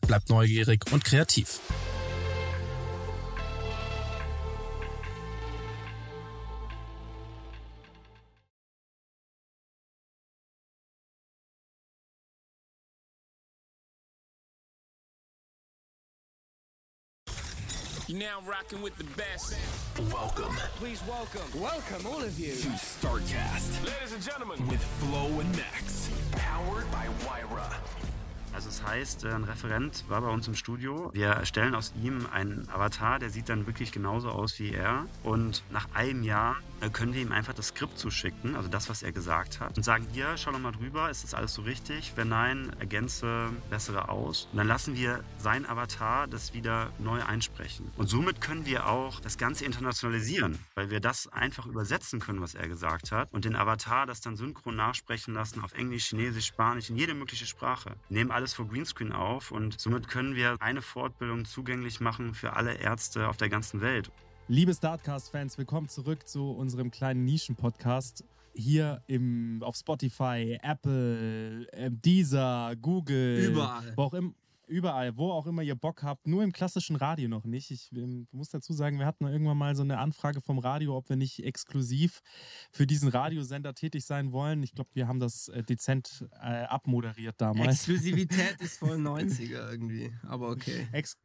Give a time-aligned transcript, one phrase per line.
[0.00, 1.60] bleib neugierig und kreativ.
[18.08, 19.56] You're now rocking with the best.
[20.12, 22.52] Welcome Please welcome, welcome all of you.
[22.52, 26.08] to StarCast Ladies and gentlemen, with Flo and Max.
[26.32, 27.66] Powered by Wyra.
[28.56, 31.10] Also es heißt, äh, ein Referent war bei uns im Studio.
[31.12, 35.04] Wir erstellen aus ihm einen Avatar, der sieht dann wirklich genauso aus wie er.
[35.24, 36.56] Und nach einem Jahr
[36.92, 39.76] können wir ihm einfach das Skript zuschicken, also das, was er gesagt hat.
[39.76, 42.12] Und sagen, hier, schau doch mal drüber, ist das alles so richtig?
[42.16, 44.48] Wenn nein, ergänze bessere aus.
[44.52, 47.90] Und dann lassen wir sein Avatar das wieder neu einsprechen.
[47.96, 52.54] Und somit können wir auch das Ganze internationalisieren, weil wir das einfach übersetzen können, was
[52.54, 53.32] er gesagt hat.
[53.32, 57.46] Und den Avatar das dann synchron nachsprechen lassen auf Englisch, Chinesisch, Spanisch, in jede mögliche
[57.46, 57.96] Sprache.
[58.08, 62.54] Wir nehmen alles vor Greenscreen auf und somit können wir eine Fortbildung zugänglich machen für
[62.54, 64.10] alle Ärzte auf der ganzen Welt.
[64.48, 68.22] Liebe Startcast-Fans, willkommen zurück zu unserem kleinen Nischen-Podcast.
[68.54, 73.44] Hier im, auf Spotify, Apple, äh, Deezer, Google.
[73.44, 73.92] Überall.
[73.96, 74.36] Wo auch im,
[74.68, 76.28] überall, wo auch immer ihr Bock habt.
[76.28, 77.72] Nur im klassischen Radio noch nicht.
[77.72, 81.08] Ich ähm, muss dazu sagen, wir hatten irgendwann mal so eine Anfrage vom Radio, ob
[81.08, 82.20] wir nicht exklusiv
[82.70, 84.62] für diesen Radiosender tätig sein wollen.
[84.62, 87.88] Ich glaube, wir haben das äh, dezent äh, abmoderiert damals.
[87.88, 90.86] Exklusivität ist voll 90er irgendwie, aber okay.
[90.92, 91.18] Ex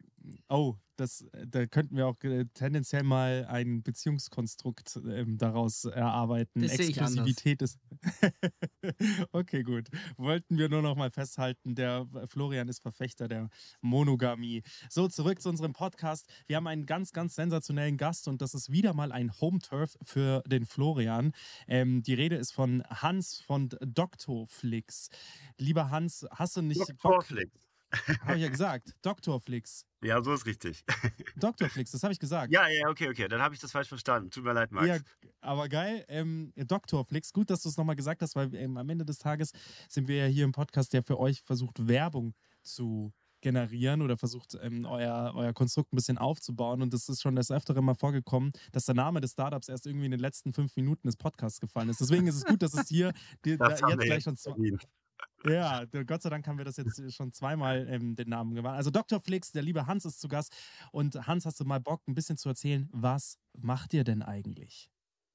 [0.49, 6.61] oh, das, äh, da könnten wir auch äh, tendenziell mal ein Beziehungskonstrukt ähm, daraus erarbeiten.
[6.61, 7.27] Das sehe ich anders.
[7.27, 7.79] Exklusivität ist.
[9.31, 9.89] okay, gut.
[10.17, 13.49] Wollten wir nur noch mal festhalten, der Florian ist Verfechter der
[13.81, 14.63] Monogamie.
[14.89, 16.27] So, zurück zu unserem Podcast.
[16.45, 20.43] Wir haben einen ganz, ganz sensationellen Gast und das ist wieder mal ein Home-Turf für
[20.45, 21.31] den Florian.
[21.67, 25.09] Ähm, die Rede ist von Hans von Doktorflix.
[25.57, 27.25] Lieber Hans, hast du nicht Bock?
[28.21, 28.95] Habe ich ja gesagt.
[29.01, 29.85] Doktorflix.
[30.03, 30.83] Ja, so ist richtig.
[31.35, 32.51] Doktorflix, das habe ich gesagt.
[32.51, 33.27] Ja, ja, okay, okay.
[33.27, 34.31] Dann habe ich das falsch verstanden.
[34.31, 34.87] Tut mir leid, Max.
[34.87, 34.97] Ja,
[35.41, 36.05] aber geil.
[36.07, 39.51] Ähm, Doktorflix, gut, dass du es nochmal gesagt hast, weil ähm, am Ende des Tages
[39.89, 42.33] sind wir ja hier im Podcast, der für euch versucht, Werbung
[42.63, 46.81] zu generieren oder versucht, ähm, euer, euer Konstrukt ein bisschen aufzubauen.
[46.81, 50.05] Und es ist schon des Öfteren mal vorgekommen, dass der Name des Startups erst irgendwie
[50.05, 51.99] in den letzten fünf Minuten des Podcasts gefallen ist.
[51.99, 53.11] Deswegen ist es gut, dass es hier
[53.43, 54.53] die, da, Das jetzt gleich schon zwei.
[55.45, 58.77] Ja, Gott sei Dank haben wir das jetzt schon zweimal ähm, den Namen gewarnt.
[58.77, 59.19] Also Dr.
[59.19, 60.55] Flix, der liebe Hans ist zu Gast.
[60.91, 64.90] Und Hans, hast du mal Bock, ein bisschen zu erzählen, was macht ihr denn eigentlich?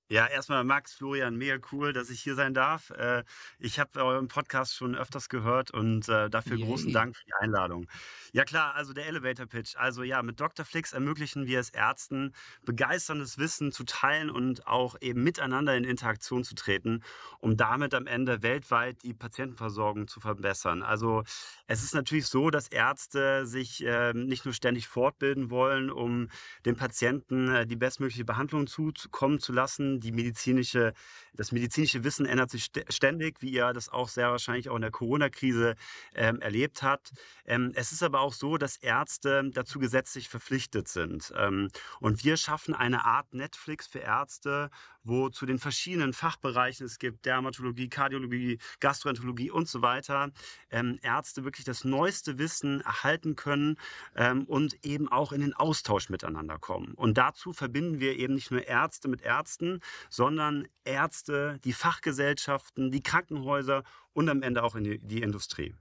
[0.09, 2.91] Ja, erstmal Max, Florian, mega cool, dass ich hier sein darf.
[2.91, 3.25] Äh,
[3.59, 6.93] Ich habe euren Podcast schon öfters gehört und äh, dafür großen Yay.
[6.93, 7.89] Dank für die Einladung.
[8.33, 9.75] Ja klar, also der Elevator Pitch.
[9.77, 10.65] Also ja, mit Dr.
[10.65, 16.45] Flix ermöglichen wir es Ärzten, begeisterndes Wissen zu teilen und auch eben miteinander in Interaktion
[16.45, 17.03] zu treten,
[17.41, 20.83] um damit am Ende weltweit die Patientenversorgung zu verbessern.
[20.85, 21.25] Also
[21.67, 26.29] es ist natürlich so, dass Ärzte sich ähm, nicht nur ständig fortbilden wollen, um
[26.65, 29.96] dem Patienten äh, die bestmögliche Behandlung zukommen zu lassen.
[30.01, 30.93] Die medizinische,
[31.35, 34.83] das medizinische Wissen ändert sich st- ständig, wie ihr das auch sehr wahrscheinlich auch in
[34.83, 35.75] der Corona-Krise
[36.15, 37.13] ähm, erlebt habt.
[37.45, 41.33] Ähm, es ist aber auch so, dass Ärzte dazu gesetzlich verpflichtet sind.
[41.37, 41.69] Ähm,
[42.01, 44.71] und wir schaffen eine Art Netflix für Ärzte,
[45.05, 50.33] wo zu den verschiedenen Fachbereichen, es gibt Dermatologie, Kardiologie, Gastroenterologie und so weiter,
[50.71, 53.77] ähm, Ärzte wirklich das neueste Wissen erhalten können
[54.17, 56.95] ähm, und eben auch in den Austausch miteinander kommen.
[56.95, 63.03] Und dazu verbinden wir eben nicht nur Ärzte mit Ärzten, sondern Ärzte, die Fachgesellschaften, die
[63.03, 65.75] Krankenhäuser und am Ende auch in die, die Industrie.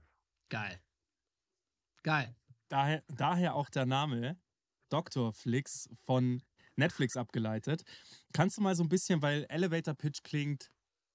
[0.48, 0.80] Geil.
[2.02, 2.36] Geil.
[2.68, 4.38] Daher, daher auch der Name
[4.88, 5.32] Dr.
[5.32, 6.42] Flix von
[6.76, 7.84] Netflix abgeleitet.
[8.32, 10.70] Kannst du mal so ein bisschen, weil Elevator Pitch klingt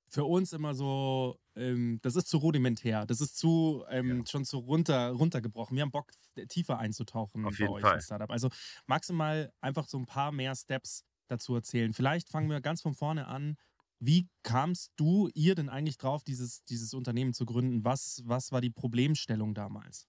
[0.09, 4.57] für uns immer so, ähm, das ist zu rudimentär, das ist zu ähm, schon zu
[4.57, 5.75] runter, runtergebrochen.
[5.75, 6.11] Wir haben Bock,
[6.49, 7.95] tiefer einzutauchen Auf bei jeden euch Fall.
[7.95, 8.29] im Startup.
[8.29, 8.49] Also
[8.87, 11.93] magst du mal einfach so ein paar mehr Steps dazu erzählen?
[11.93, 13.55] Vielleicht fangen wir ganz von vorne an.
[13.99, 17.85] Wie kamst du, ihr denn eigentlich drauf, dieses, dieses Unternehmen zu gründen?
[17.85, 20.07] Was, was war die Problemstellung damals?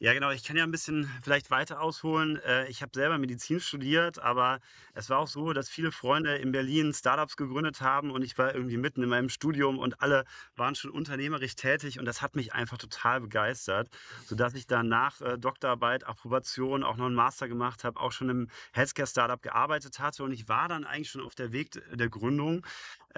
[0.00, 0.30] Ja, genau.
[0.30, 2.36] Ich kann ja ein bisschen vielleicht weiter ausholen.
[2.44, 4.60] Äh, Ich habe selber Medizin studiert, aber
[4.94, 8.54] es war auch so, dass viele Freunde in Berlin Startups gegründet haben und ich war
[8.54, 10.24] irgendwie mitten in meinem Studium und alle
[10.54, 13.88] waren schon unternehmerisch tätig und das hat mich einfach total begeistert,
[14.24, 18.28] sodass ich dann nach äh, Doktorarbeit, Approbation auch noch einen Master gemacht habe, auch schon
[18.30, 22.64] im Healthcare-Startup gearbeitet hatte und ich war dann eigentlich schon auf der Weg der Gründung.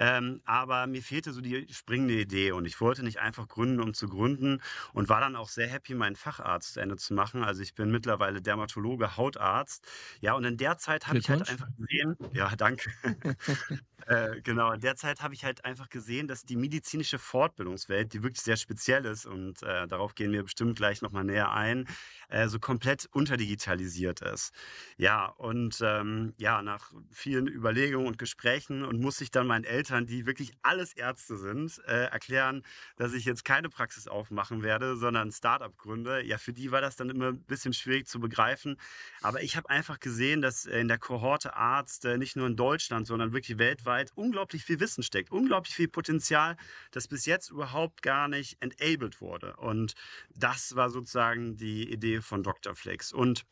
[0.01, 3.93] Ähm, aber mir fehlte so die springende Idee und ich wollte nicht einfach gründen, um
[3.93, 4.59] zu gründen
[4.93, 7.43] und war dann auch sehr happy, meinen Facharzt zu Ende zu machen.
[7.43, 9.87] Also ich bin mittlerweile Dermatologe, Hautarzt.
[10.19, 12.89] Ja, und in der Zeit habe ich halt einfach gesehen, ja, danke.
[14.07, 18.23] äh, genau, in der Zeit habe ich halt einfach gesehen, dass die medizinische Fortbildungswelt, die
[18.23, 21.87] wirklich sehr speziell ist und äh, darauf gehen wir bestimmt gleich nochmal näher ein,
[22.29, 24.51] äh, so komplett unterdigitalisiert ist.
[24.97, 29.90] Ja, und ähm, ja, nach vielen Überlegungen und Gesprächen und muss ich dann meinen Eltern,
[29.99, 32.63] die wirklich alles Ärzte sind, äh, erklären,
[32.95, 36.23] dass ich jetzt keine Praxis aufmachen werde, sondern ein Startup gründe.
[36.23, 38.77] Ja, für die war das dann immer ein bisschen schwierig zu begreifen.
[39.21, 43.07] Aber ich habe einfach gesehen, dass in der Kohorte Arzt äh, nicht nur in Deutschland,
[43.07, 46.57] sondern wirklich weltweit unglaublich viel Wissen steckt, unglaublich viel Potenzial,
[46.91, 49.55] das bis jetzt überhaupt gar nicht enabled wurde.
[49.57, 49.93] Und
[50.35, 52.75] das war sozusagen die Idee von Dr.
[52.75, 53.11] Flex.
[53.11, 53.45] Und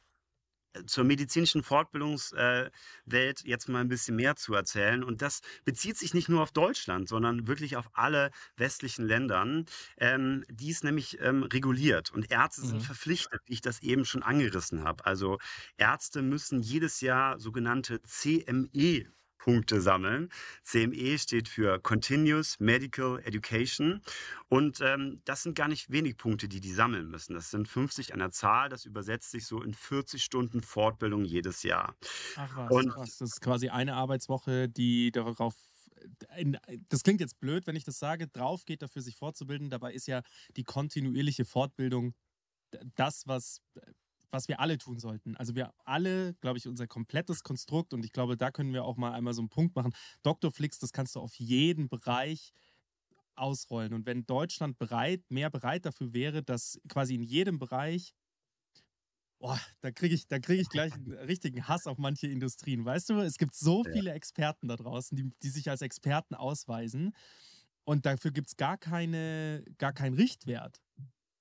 [0.85, 2.71] zur medizinischen Fortbildungswelt
[3.43, 5.03] jetzt mal ein bisschen mehr zu erzählen.
[5.03, 9.65] Und das bezieht sich nicht nur auf Deutschland, sondern wirklich auf alle westlichen Ländern.
[9.97, 12.83] Ähm, die ist nämlich ähm, reguliert und Ärzte sind Mhm.
[12.83, 15.05] verpflichtet, wie ich das eben schon angerissen habe.
[15.05, 15.37] Also
[15.77, 20.29] Ärzte müssen jedes Jahr sogenannte CME Punkte sammeln.
[20.63, 24.01] CME steht für Continuous Medical Education.
[24.49, 27.33] Und ähm, das sind gar nicht wenig Punkte, die die sammeln müssen.
[27.33, 28.69] Das sind 50 an der Zahl.
[28.69, 31.95] Das übersetzt sich so in 40 Stunden Fortbildung jedes Jahr.
[32.35, 33.17] Ach was, Und- krass.
[33.17, 35.55] Das ist quasi eine Arbeitswoche, die darauf.
[36.89, 39.69] Das klingt jetzt blöd, wenn ich das sage, drauf geht dafür, sich fortzubilden.
[39.69, 40.21] Dabei ist ja
[40.55, 42.13] die kontinuierliche Fortbildung
[42.95, 43.61] das, was,
[44.31, 45.35] was wir alle tun sollten.
[45.37, 48.97] Also wir alle, glaube ich, unser komplettes Konstrukt und ich glaube, da können wir auch
[48.97, 49.93] mal einmal so einen Punkt machen.
[50.23, 50.51] Dr.
[50.51, 52.53] Flix, das kannst du auf jeden Bereich
[53.35, 53.93] ausrollen.
[53.93, 58.13] Und wenn Deutschland bereit, mehr bereit dafür wäre, dass quasi in jedem Bereich
[59.39, 62.83] Boah, da kriege ich, da krieg ich gleich einen richtigen Hass auf manche Industrien.
[62.83, 67.15] Weißt du, es gibt so viele Experten da draußen, die, die sich als Experten ausweisen.
[67.85, 70.81] Und dafür gibt es gar, keine, gar keinen Richtwert.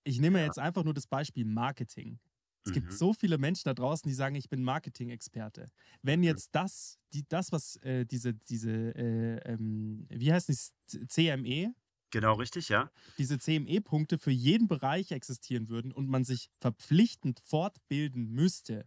[0.05, 2.21] Ich nehme jetzt einfach nur das Beispiel Marketing.
[2.69, 2.93] Es gibt Mhm.
[2.93, 5.71] so viele Menschen da draußen, die sagen, ich bin Marketing-Experte.
[6.03, 10.73] Wenn jetzt das, die, das, was äh, diese, diese äh, ähm, wie heißt es,
[11.09, 11.75] CME,
[12.11, 12.91] Genau richtig, ja.
[13.19, 18.87] diese CME-Punkte für jeden Bereich existieren würden und man sich verpflichtend fortbilden müsste,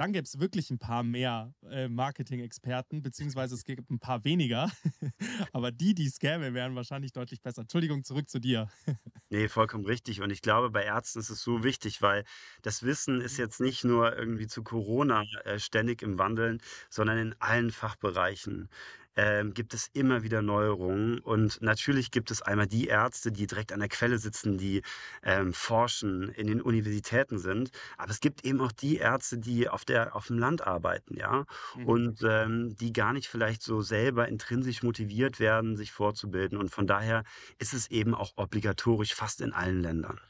[0.00, 4.70] dann gäbe es wirklich ein paar mehr äh, Marketing-Experten, beziehungsweise es gibt ein paar weniger.
[5.52, 7.62] Aber die, die scammen, wären wahrscheinlich deutlich besser.
[7.62, 8.68] Entschuldigung, zurück zu dir.
[9.32, 10.22] Nee, vollkommen richtig.
[10.22, 12.24] Und ich glaube, bei Ärzten ist es so wichtig, weil
[12.62, 17.34] das Wissen ist jetzt nicht nur irgendwie zu Corona äh, ständig im Wandeln, sondern in
[17.38, 18.68] allen Fachbereichen
[19.16, 21.18] ähm, gibt es immer wieder Neuerungen.
[21.18, 24.82] Und natürlich gibt es einmal die Ärzte, die direkt an der Quelle sitzen, die
[25.22, 27.70] ähm, forschen, in den Universitäten sind.
[27.96, 31.44] Aber es gibt eben auch die Ärzte, die auf, der, auf dem Land arbeiten, ja.
[31.76, 31.86] Mhm.
[31.86, 36.58] Und ähm, die gar nicht vielleicht so selber intrinsisch motiviert werden, sich vorzubilden.
[36.58, 37.24] Und von daher
[37.58, 40.20] ist es eben auch obligatorisch fast in allen Ländern.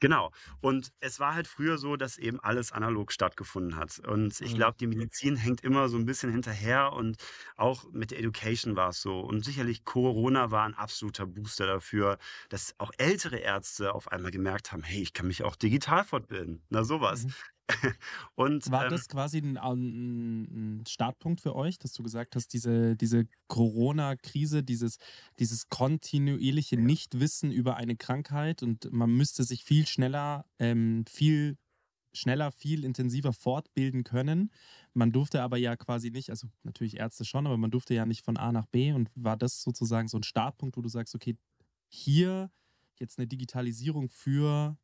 [0.00, 0.30] Genau.
[0.60, 3.98] Und es war halt früher so, dass eben alles analog stattgefunden hat.
[4.00, 4.54] Und ich Mhm.
[4.54, 7.16] glaube, die Medizin hängt immer so ein bisschen hinterher und
[7.56, 9.20] auch mit der Education war es so.
[9.20, 12.18] Und sicherlich Corona war ein absoluter Booster dafür,
[12.50, 16.64] dass auch ältere Ärzte auf einmal gemerkt haben, hey, ich kann mich auch digital fortbilden.
[16.68, 17.24] Na sowas.
[17.24, 17.34] Mhm.
[18.34, 22.52] Und War ähm, das quasi ein, ein, ein Startpunkt für euch, dass du gesagt hast,
[22.52, 24.98] diese, diese Corona-Krise, dieses,
[25.38, 31.56] dieses kontinuierliche Nichtwissen über eine Krankheit und man müsste sich viel schneller, ähm, viel
[32.12, 34.50] schneller, viel intensiver fortbilden können.
[34.94, 38.24] Man durfte aber ja quasi nicht, also natürlich Ärzte schon, aber man durfte ja nicht
[38.24, 41.36] von A nach B und war das sozusagen so ein Startpunkt, wo du sagst, okay,
[41.88, 42.50] hier
[42.98, 44.78] jetzt eine Digitalisierung für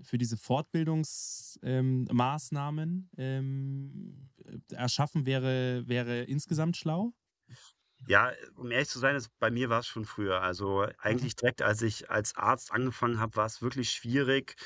[0.00, 4.30] für diese Fortbildungsmaßnahmen ähm,
[4.70, 7.12] erschaffen wäre, wäre insgesamt schlau?
[8.08, 10.40] Ja, um ehrlich zu sein, ist, bei mir war es schon früher.
[10.42, 14.56] Also eigentlich direkt, als ich als Arzt angefangen habe, war es wirklich schwierig,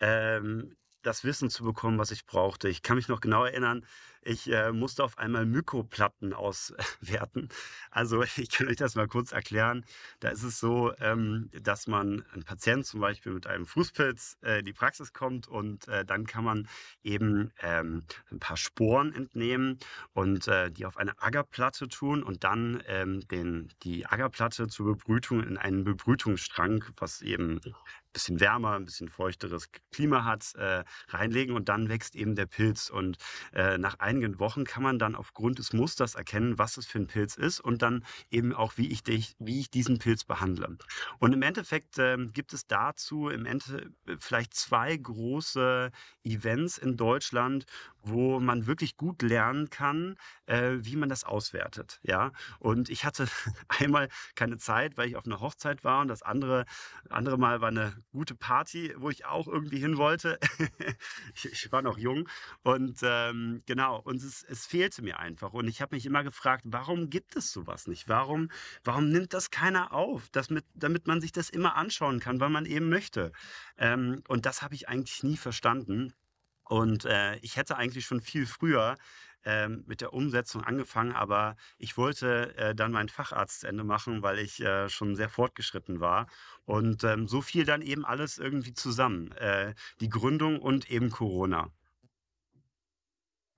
[0.00, 2.68] ähm, das Wissen zu bekommen, was ich brauchte.
[2.68, 3.84] Ich kann mich noch genau erinnern,
[4.24, 7.48] ich äh, musste auf einmal Mykoplatten auswerten.
[7.90, 9.84] Also ich kann euch das mal kurz erklären.
[10.20, 14.58] Da ist es so, ähm, dass man ein Patient zum Beispiel mit einem Fußpilz äh,
[14.60, 16.68] in die Praxis kommt und äh, dann kann man
[17.04, 19.78] eben ähm, ein paar Sporen entnehmen
[20.12, 25.42] und äh, die auf eine Agerplatte tun und dann ähm, den, die Agerplatte zur Bebrütung
[25.42, 27.60] in einen Bebrütungsstrang, was eben
[28.14, 32.88] bisschen wärmer, ein bisschen feuchteres Klima hat, äh, reinlegen und dann wächst eben der Pilz.
[32.88, 33.18] Und
[33.52, 37.06] äh, nach einigen Wochen kann man dann aufgrund des Musters erkennen, was es für ein
[37.06, 40.76] Pilz ist und dann eben auch, wie ich, dich, wie ich diesen Pilz behandle.
[41.18, 45.90] Und im Endeffekt ähm, gibt es dazu im Ende vielleicht zwei große
[46.24, 47.66] Events in Deutschland,
[48.02, 50.16] wo man wirklich gut lernen kann,
[50.46, 52.00] äh, wie man das auswertet.
[52.02, 53.26] Ja, und ich hatte
[53.68, 56.64] einmal keine Zeit, weil ich auf einer Hochzeit war und das andere,
[57.08, 60.38] andere Mal war eine gute Party, wo ich auch irgendwie hin wollte.
[61.34, 62.28] ich, ich war noch jung
[62.62, 65.52] und ähm, genau, und es, es fehlte mir einfach.
[65.52, 68.08] Und ich habe mich immer gefragt, warum gibt es sowas nicht?
[68.08, 68.50] Warum,
[68.82, 72.50] warum nimmt das keiner auf, dass mit, damit man sich das immer anschauen kann, weil
[72.50, 73.32] man eben möchte?
[73.78, 76.14] Ähm, und das habe ich eigentlich nie verstanden.
[76.64, 78.96] Und äh, ich hätte eigentlich schon viel früher
[79.44, 84.60] ähm, mit der Umsetzung angefangen, aber ich wollte äh, dann mein Facharztende machen, weil ich
[84.60, 86.26] äh, schon sehr fortgeschritten war.
[86.64, 89.32] Und ähm, so fiel dann eben alles irgendwie zusammen.
[89.32, 91.70] Äh, die Gründung und eben Corona.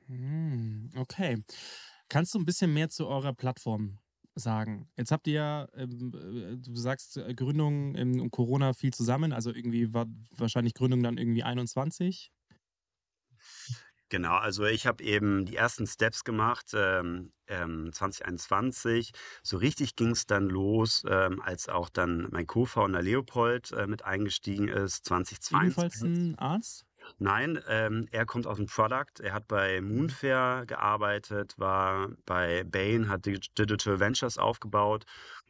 [0.06, 1.42] Hm, okay.
[2.08, 3.98] Kannst du ein bisschen mehr zu eurer Plattform
[4.34, 4.88] sagen?
[4.96, 9.32] Jetzt habt ihr ja, ähm, äh, du sagst äh, Gründung ähm, und Corona viel zusammen,
[9.32, 12.30] also irgendwie war wahrscheinlich Gründung dann irgendwie 21.
[14.08, 19.10] Genau, also ich habe eben die ersten Steps gemacht, ähm, ähm, 2021.
[19.42, 24.04] So richtig ging es dann los, ähm, als auch dann mein Co-Founder Leopold äh, mit
[24.04, 25.04] eingestiegen ist,
[25.50, 26.04] Ebenfalls 2022.
[26.04, 26.86] ein Arzt?
[27.18, 29.20] Nein, ähm, er kommt aus dem Product.
[29.20, 35.04] Er hat bei Moonfair gearbeitet, war bei Bain, hat Dig- Digital Ventures aufgebaut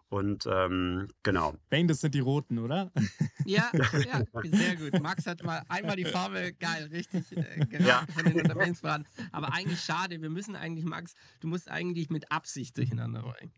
[0.08, 1.54] und ähm, genau.
[1.68, 2.92] Bane, das sind die Roten, oder?
[3.48, 5.00] Ja, ja, sehr gut.
[5.02, 8.04] Max hat mal einmal die Farbe geil, richtig äh, geraten Ja.
[8.12, 9.06] von den Unternehmensberaten.
[9.30, 13.52] Aber eigentlich schade, wir müssen eigentlich, Max, du musst eigentlich mit Absicht durcheinander bringen.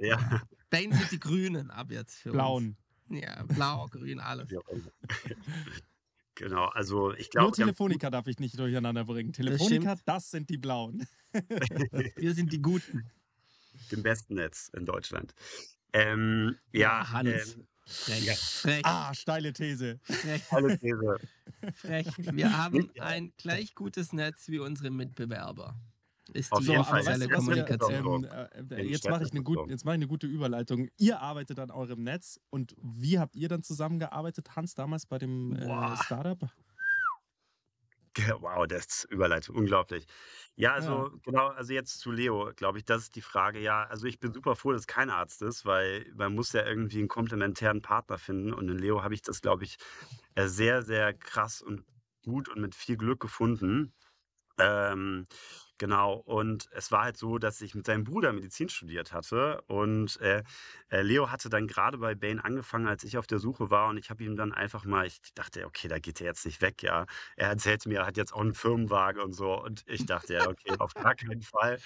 [0.00, 2.76] Ja, Bane sind die Grünen ab jetzt für Blauen.
[3.08, 3.20] uns.
[3.20, 4.48] Ja, blau, grün, alles.
[4.50, 4.62] immer.
[6.36, 6.66] genau.
[6.66, 9.32] Also ich Nur glaube, Telefonica darf ich nicht durcheinander bringen.
[9.32, 11.04] Telefonica, das sind die Blauen.
[12.16, 13.10] Wir sind die Guten.
[13.88, 15.34] Dem besten Netz in Deutschland.
[15.92, 17.54] Ähm, ja, Hans.
[17.54, 18.34] ähm, Frech, ja.
[18.34, 20.00] frech, Ah, steile These.
[20.02, 20.42] frech,
[20.80, 21.18] These.
[21.74, 22.06] frech.
[22.18, 25.76] Wir haben ein gleich gutes Netz wie unsere Mitbewerber.
[26.32, 28.26] Ist Auf die offizielle Kommunikation.
[28.54, 30.88] ähm, äh, jetzt mache ich, eine gut, jetzt mach ich eine gute Überleitung.
[30.96, 35.54] Ihr arbeitet an eurem Netz und wie habt ihr dann zusammengearbeitet, Hans, damals bei dem
[35.54, 35.96] äh.
[36.04, 36.40] Startup?
[38.40, 40.06] Wow, das ist Überleitung, unglaublich.
[40.56, 43.58] Ja, also genau, also jetzt zu Leo, glaube ich, das ist die Frage.
[43.60, 46.64] Ja, also ich bin super froh, dass es kein Arzt ist, weil man muss ja
[46.64, 49.76] irgendwie einen komplementären Partner finden und in Leo habe ich das, glaube ich,
[50.34, 51.84] äh, sehr, sehr krass und
[52.24, 53.94] gut und mit viel Glück gefunden.
[54.58, 55.26] Ähm,
[55.78, 60.20] genau, und es war halt so, dass ich mit seinem Bruder Medizin studiert hatte und
[60.20, 60.42] äh,
[60.90, 63.96] äh, Leo hatte dann gerade bei Bain angefangen, als ich auf der Suche war und
[63.98, 66.82] ich habe ihm dann einfach mal, ich dachte, okay, da geht er jetzt nicht weg,
[66.82, 67.06] ja.
[67.36, 70.48] Er erzählte mir, er hat jetzt auch einen Firmenwagen und so und ich dachte, ja,
[70.48, 71.78] okay, auf gar keinen Fall.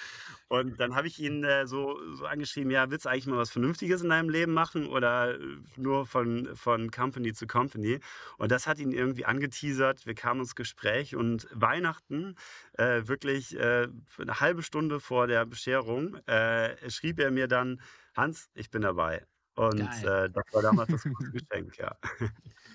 [0.48, 3.50] Und dann habe ich ihn äh, so, so angeschrieben, ja, willst du eigentlich mal was
[3.50, 8.00] Vernünftiges in deinem Leben machen oder äh, nur von, von Company zu Company?
[8.38, 12.34] Und das hat ihn irgendwie angeteasert, wir kamen ins Gespräch und Weihnachten,
[12.74, 13.77] äh, wirklich äh,
[14.18, 17.80] eine halbe Stunde vor der Bescherung, äh, schrieb er mir dann,
[18.16, 19.26] Hans, ich bin dabei.
[19.54, 21.96] Und äh, das war damals das große Geschenk, ja.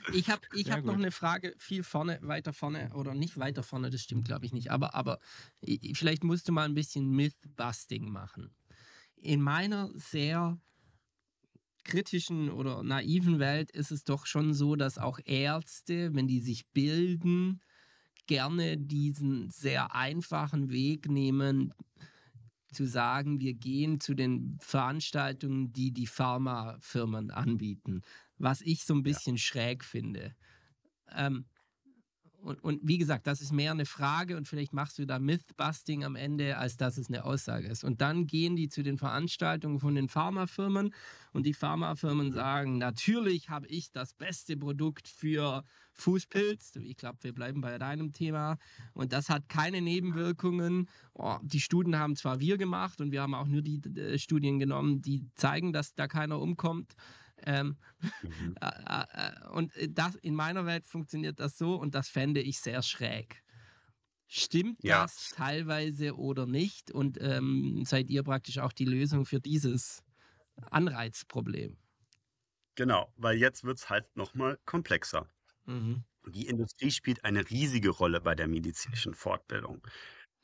[0.10, 3.63] Ich habe ich Sehr hab noch eine Frage viel vorne, weiter vorne oder nicht weiter
[3.63, 5.19] vorne, das stimmt glaube ich nicht, aber, aber
[5.65, 8.55] i- vielleicht musst du mal ein bisschen Myth-Busting machen.
[9.17, 10.60] In meiner sehr
[11.83, 16.69] kritischen oder naiven Welt ist es doch schon so, dass auch Ärzte, wenn die sich
[16.72, 17.62] bilden,
[18.27, 21.74] gerne diesen sehr einfachen Weg nehmen,
[22.74, 28.01] zu sagen, wir gehen zu den Veranstaltungen, die die Pharmafirmen anbieten,
[28.38, 30.36] was ich so ein bisschen schräg finde.
[31.12, 31.46] Ähm,
[32.43, 36.03] und, und wie gesagt, das ist mehr eine Frage und vielleicht machst du da Mythbusting
[36.03, 37.83] am Ende, als dass es eine Aussage ist.
[37.83, 40.93] Und dann gehen die zu den Veranstaltungen von den Pharmafirmen
[41.31, 46.75] und die Pharmafirmen sagen, natürlich habe ich das beste Produkt für Fußpilz.
[46.83, 48.57] Ich glaube, wir bleiben bei deinem Thema.
[48.93, 50.89] Und das hat keine Nebenwirkungen.
[51.13, 54.59] Oh, die Studien haben zwar wir gemacht und wir haben auch nur die äh, Studien
[54.59, 56.95] genommen, die zeigen, dass da keiner umkommt.
[57.45, 57.77] Ähm,
[58.21, 58.55] Mhm.
[58.62, 62.81] äh, äh, und das, in meiner Welt funktioniert das so und das fände ich sehr
[62.83, 63.43] schräg.
[64.27, 65.07] Stimmt Ja.
[65.07, 66.91] das teilweise oder nicht?
[66.91, 70.03] Und ähm, seid ihr praktisch auch die Lösung für dieses
[70.71, 71.77] Anreizproblem?
[72.75, 75.27] Genau, weil jetzt wird es halt nochmal komplexer.
[75.67, 76.03] Mhm.
[76.27, 79.85] Die Industrie spielt eine riesige Rolle bei der medizinischen Fortbildung.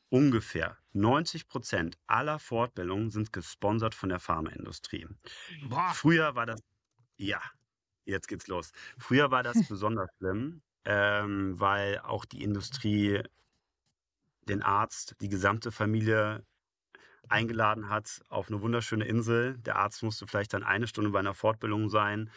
[0.09, 5.07] Ungefähr 90 Prozent aller Fortbildungen sind gesponsert von der Pharmaindustrie.
[5.69, 6.61] Boah, Früher war das,
[7.19, 7.41] ja,
[8.05, 8.71] jetzt geht's los.
[8.97, 13.21] Früher war das besonders schlimm, ähm, weil auch die Industrie
[14.47, 16.43] den Arzt, die gesamte Familie
[17.27, 19.57] eingeladen hat auf eine wunderschöne Insel.
[19.59, 22.31] Der Arzt musste vielleicht dann eine Stunde bei einer Fortbildung sein.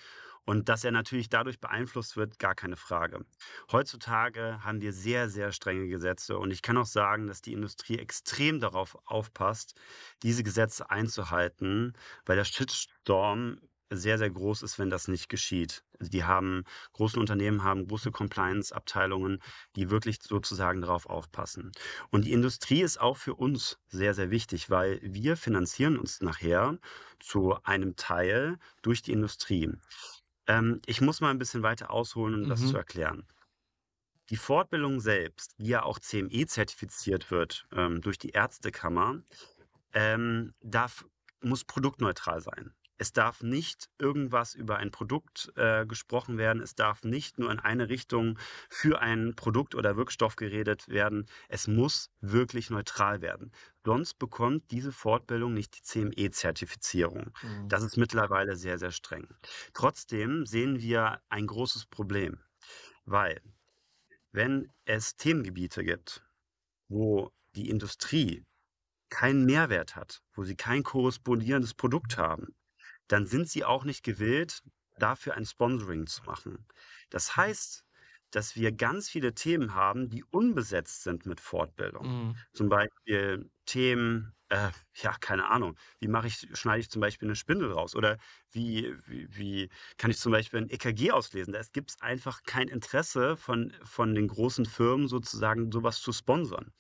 [0.45, 3.25] Und dass er natürlich dadurch beeinflusst wird, gar keine Frage.
[3.71, 6.37] Heutzutage haben wir sehr, sehr strenge Gesetze.
[6.37, 9.81] Und ich kann auch sagen, dass die Industrie extrem darauf aufpasst,
[10.25, 11.93] diese Gesetze einzuhalten,
[12.27, 13.61] weil der Shitstorm
[13.97, 15.85] sehr, sehr groß ist, wenn das nicht geschieht.
[15.99, 19.41] Also die haben, große Unternehmen haben große Compliance-Abteilungen,
[19.77, 21.73] die wirklich sozusagen darauf aufpassen.
[22.11, 26.79] Und die Industrie ist auch für uns sehr, sehr wichtig, weil wir finanzieren uns nachher
[27.21, 29.71] zu einem Teil durch die Industrie.
[30.49, 32.67] Ähm, ich muss mal ein bisschen weiter ausholen, um das Mhm.
[32.67, 33.27] zu erklären.
[34.31, 39.23] Die Fortbildung selbst, die ja auch CME zertifiziert wird ähm, durch die Ärztekammer,
[39.95, 41.07] ähm, darf,
[41.43, 42.75] muss produktneutral sein.
[43.03, 46.63] Es darf nicht irgendwas über ein Produkt äh, gesprochen werden.
[46.63, 48.39] Es darf nicht nur in eine Richtung
[48.71, 51.27] für ein Produkt oder Wirkstoff geredet werden.
[51.49, 53.51] Es muss wirklich neutral werden.
[53.85, 57.33] Sonst bekommt diese Fortbildung nicht die CME-Zertifizierung.
[57.43, 57.69] Mhm.
[57.69, 59.27] Das ist mittlerweile sehr, sehr streng.
[59.75, 62.39] Trotzdem sehen wir ein großes Problem,
[63.05, 63.43] weil
[64.31, 66.23] wenn es Themengebiete gibt,
[66.87, 68.45] wo die Industrie
[69.09, 72.55] keinen Mehrwert hat, wo sie kein korrespondierendes Produkt haben,
[73.13, 74.63] dann sind sie auch nicht gewillt,
[74.99, 76.67] dafür ein Sponsoring zu machen.
[77.11, 77.85] Das heißt,
[78.31, 82.29] dass wir ganz viele Themen haben, die unbesetzt sind mit Fortbildung.
[82.29, 82.37] Mhm.
[82.53, 87.37] Zum Beispiel Themen, äh, ja, keine Ahnung, wie mache ich, schneide ich zum Beispiel eine
[87.37, 87.97] Spindel raus?
[87.97, 88.19] Oder
[88.51, 91.55] wie, wie, wie kann ich zum Beispiel ein EKG auslesen?
[91.55, 96.71] Da gibt es einfach kein Interesse von, von den großen Firmen sozusagen, sowas zu sponsern.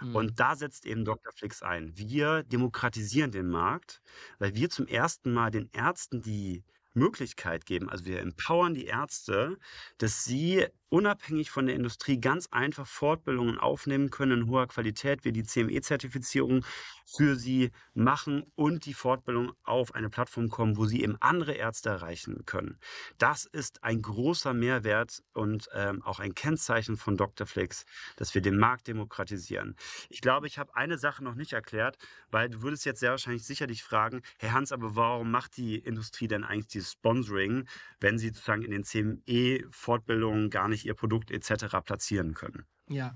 [0.00, 0.16] Mhm.
[0.16, 1.32] Und da setzt eben Dr.
[1.32, 1.96] Flix ein.
[1.96, 4.02] Wir demokratisieren den Markt,
[4.40, 6.64] weil wir zum ersten Mal den Ärzten die
[6.94, 9.56] Möglichkeit geben, also wir empowern die Ärzte,
[9.98, 15.32] dass sie unabhängig von der Industrie ganz einfach Fortbildungen aufnehmen können in hoher Qualität, wir
[15.32, 16.64] die CME-Zertifizierung
[17.06, 21.88] für sie machen und die Fortbildung auf eine Plattform kommen, wo sie eben andere Ärzte
[21.88, 22.78] erreichen können.
[23.18, 27.46] Das ist ein großer Mehrwert und ähm, auch ein Kennzeichen von Dr.
[27.46, 27.84] Flix,
[28.16, 29.76] dass wir den Markt demokratisieren.
[30.08, 31.98] Ich glaube, ich habe eine Sache noch nicht erklärt,
[32.30, 36.28] weil du würdest jetzt sehr wahrscheinlich sicherlich fragen, Herr Hans, aber warum macht die Industrie
[36.28, 37.66] denn eigentlich dieses Sponsoring,
[38.00, 41.66] wenn sie sozusagen in den CME-Fortbildungen gar nicht ihr Produkt etc.
[41.84, 42.66] platzieren können?
[42.88, 43.14] ja.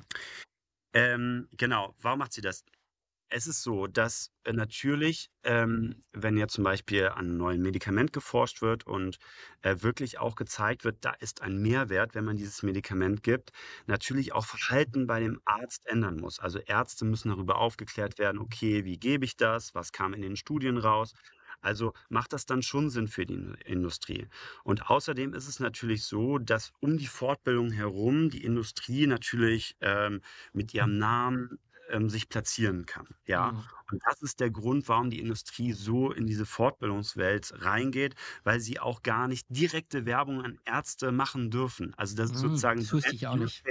[0.94, 2.64] Ähm, genau, warum macht sie das?
[3.28, 8.12] Es ist so, dass äh, natürlich, ähm, wenn jetzt zum Beispiel an einem neuen Medikament
[8.12, 9.18] geforscht wird und
[9.62, 13.50] äh, wirklich auch gezeigt wird, da ist ein Mehrwert, wenn man dieses Medikament gibt,
[13.86, 16.38] natürlich auch Verhalten bei dem Arzt ändern muss.
[16.38, 20.36] Also Ärzte müssen darüber aufgeklärt werden, okay, wie gebe ich das, was kam in den
[20.36, 21.14] Studien raus.
[21.64, 24.28] Also macht das dann schon Sinn für die Industrie.
[24.64, 30.20] Und außerdem ist es natürlich so, dass um die Fortbildung herum die Industrie natürlich ähm,
[30.52, 31.58] mit ihrem Namen
[31.90, 33.08] ähm, sich platzieren kann.
[33.26, 33.52] Ja.
[33.52, 33.68] Mhm.
[33.90, 38.80] Und das ist der Grund, warum die Industrie so in diese Fortbildungswelt reingeht, weil sie
[38.80, 41.94] auch gar nicht direkte Werbung an Ärzte machen dürfen.
[41.96, 43.66] Also das ist Mhm, sozusagen das wusste ich auch nicht.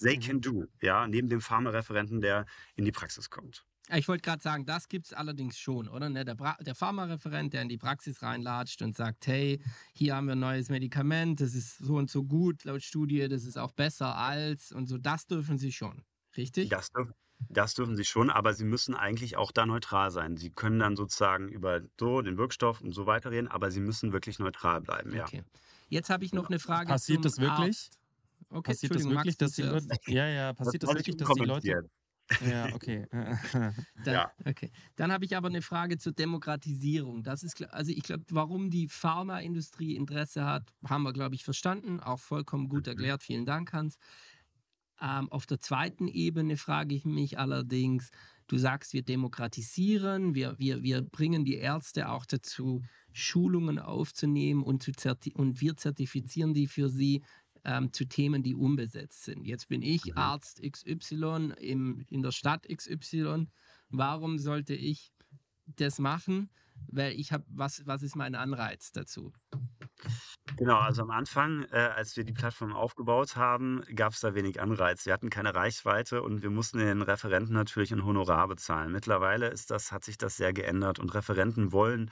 [0.00, 0.18] They Mhm.
[0.18, 2.44] can do, ja, neben dem Pharmareferenten, der
[2.76, 3.64] in die Praxis kommt.
[3.94, 6.08] Ich wollte gerade sagen, das gibt es allerdings schon, oder?
[6.08, 6.24] Ne?
[6.24, 9.60] Der, Bra der Pharmareferent, der in die Praxis reinlatscht und sagt, hey,
[9.92, 13.44] hier haben wir ein neues Medikament, das ist so und so gut laut Studie, das
[13.44, 16.04] ist auch besser als und so, das dürfen sie schon,
[16.36, 16.68] richtig?
[16.68, 17.10] Das, dürf,
[17.48, 20.36] das dürfen sie schon, aber sie müssen eigentlich auch da neutral sein.
[20.36, 24.12] Sie können dann sozusagen über so den Wirkstoff und so weiter reden, aber sie müssen
[24.12, 25.24] wirklich neutral bleiben, ja.
[25.24, 25.42] Okay.
[25.88, 27.76] Jetzt habe ich noch eine Frage Passiert zum das wirklich?
[27.76, 27.98] Arzt.
[28.48, 29.62] Okay, Passiert das wirklich, dass die?
[29.62, 29.86] Leute.
[30.06, 31.90] Ja, ja, passiert das, ich wirklich, dass die Leute.
[32.40, 33.06] Ja, okay.
[34.04, 34.32] Da, Ja.
[34.44, 34.70] Okay.
[34.96, 37.22] Dann habe ich aber eine Frage zur Demokratisierung.
[37.22, 41.44] Das ist, klar- also ich glaube, warum die Pharmaindustrie Interesse hat, haben wir, glaube ich,
[41.44, 42.00] verstanden.
[42.00, 43.22] Auch vollkommen gut erklärt.
[43.22, 43.96] Vielen Dank, Hans.
[45.00, 48.10] Ähm, auf der zweiten Ebene frage ich mich allerdings,
[48.46, 54.82] du sagst, wir demokratisieren, wir, wir, wir bringen die Ärzte auch dazu, Schulungen aufzunehmen und,
[54.82, 57.24] zu zerti und wir zertifizieren die für sie
[57.64, 59.44] ähm, zu Themen, die unbesetzt sind.
[59.44, 60.18] Jetzt bin ich Mhm.
[60.18, 63.46] Arzt XY im, in der Stadt XY.
[63.88, 65.12] Warum sollte ich
[65.66, 66.50] das machen?
[66.88, 69.32] Weil ich habe, was, was ist mein Anreiz dazu?
[70.56, 74.60] Genau, also am Anfang, äh, als wir die Plattform aufgebaut haben, gab es da wenig
[74.60, 75.06] Anreiz.
[75.06, 78.90] Wir hatten keine Reichweite und wir mussten den Referenten natürlich ein Honorar bezahlen.
[78.90, 82.10] Mittlerweile ist das, hat sich das sehr geändert und Referenten wollen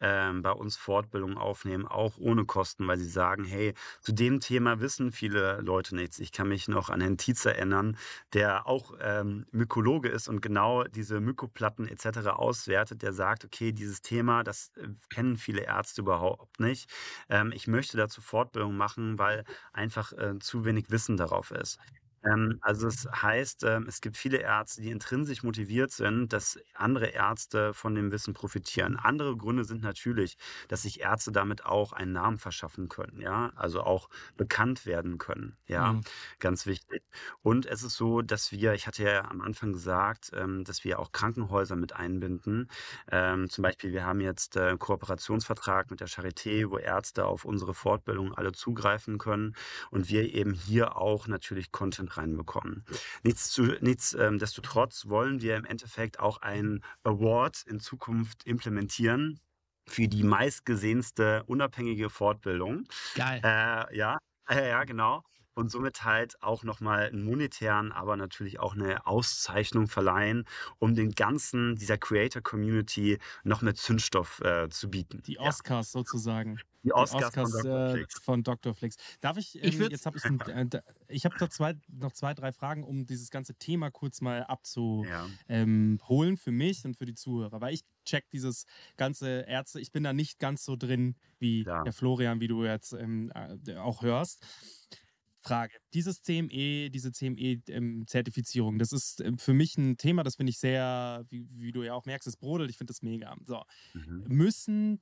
[0.00, 4.80] ähm, bei uns Fortbildung aufnehmen, auch ohne Kosten, weil sie sagen, hey, zu dem Thema
[4.80, 6.18] wissen viele Leute nichts.
[6.18, 7.96] Ich kann mich noch an Herrn Tietz erinnern,
[8.32, 12.28] der auch ähm, Mykologe ist und genau diese Mykoplatten etc.
[12.28, 16.90] auswertet, der sagt, okay, dieses Thema, das äh, kennen viele Ärzte überhaupt nicht.
[17.28, 21.78] Ähm, ich möchte dazu Fortbildung machen, weil einfach äh, zu wenig Wissen darauf ist.
[22.24, 27.06] Ähm, also es heißt, ähm, es gibt viele Ärzte, die intrinsisch motiviert sind, dass andere
[27.08, 28.96] Ärzte von dem Wissen profitieren.
[28.96, 30.36] Andere Gründe sind natürlich,
[30.68, 35.56] dass sich Ärzte damit auch einen Namen verschaffen können, ja, also auch bekannt werden können,
[35.66, 36.04] ja, Mhm.
[36.38, 37.02] ganz wichtig.
[37.42, 40.98] Und es ist so, dass wir, ich hatte ja am Anfang gesagt, ähm, dass wir
[40.98, 42.68] auch Krankenhäuser mit einbinden.
[43.10, 47.44] Ähm, zum Beispiel, wir haben jetzt äh, einen Kooperationsvertrag mit der Charité, wo Ärzte auf
[47.44, 49.54] unsere Fortbildung alle zugreifen können
[49.90, 52.84] und wir eben hier auch natürlich Content reinbekommen.
[53.22, 59.40] Nichts zu, nichts, ähm, destotrotz wollen wir im Endeffekt auch einen Award in Zukunft implementieren
[59.88, 62.84] für die meistgesehenste unabhängige Fortbildung.
[63.14, 63.40] Geil.
[63.44, 64.18] Äh, ja,
[64.48, 65.22] äh, ja, genau.
[65.54, 70.44] Und somit halt auch nochmal einen monetären, aber natürlich auch eine Auszeichnung verleihen,
[70.78, 75.22] um den ganzen, dieser Creator-Community noch mehr Zündstoff äh, zu bieten.
[75.26, 76.60] Die Ja, Oscars sozusagen.
[76.82, 77.86] Die Die Oscars, Oscars, von Dr.
[77.88, 78.14] äh, Flix.
[78.22, 78.74] von Dr.
[78.74, 78.96] Flix.
[79.20, 80.38] Darf ich, Ich ähm, würd's- jetzt habe ich, ein,
[80.72, 84.44] äh, ich habe da zwei, noch zwei, drei Fragen, um dieses ganze Thema kurz mal
[84.44, 85.28] abzuholen Ja.
[85.48, 85.98] ähm,
[86.36, 88.64] für mich und für die Zuhörer, weil ich check dieses
[88.96, 91.82] ganze Ärzte, ich bin da nicht ganz so drin wie Ja.
[91.84, 94.44] der Florian, wie du jetzt ähm, äh, auch hörst.
[95.42, 95.72] Frage.
[95.94, 101.24] Dieses CME, diese CME-Zertifizierung, das ist ähm, für mich ein Thema, das finde ich sehr,
[101.30, 103.34] wie, wie du ja auch merkst, es brodelt, ich finde das mega.
[103.46, 103.62] So,
[103.94, 104.24] Mhm.
[104.28, 105.00] müssen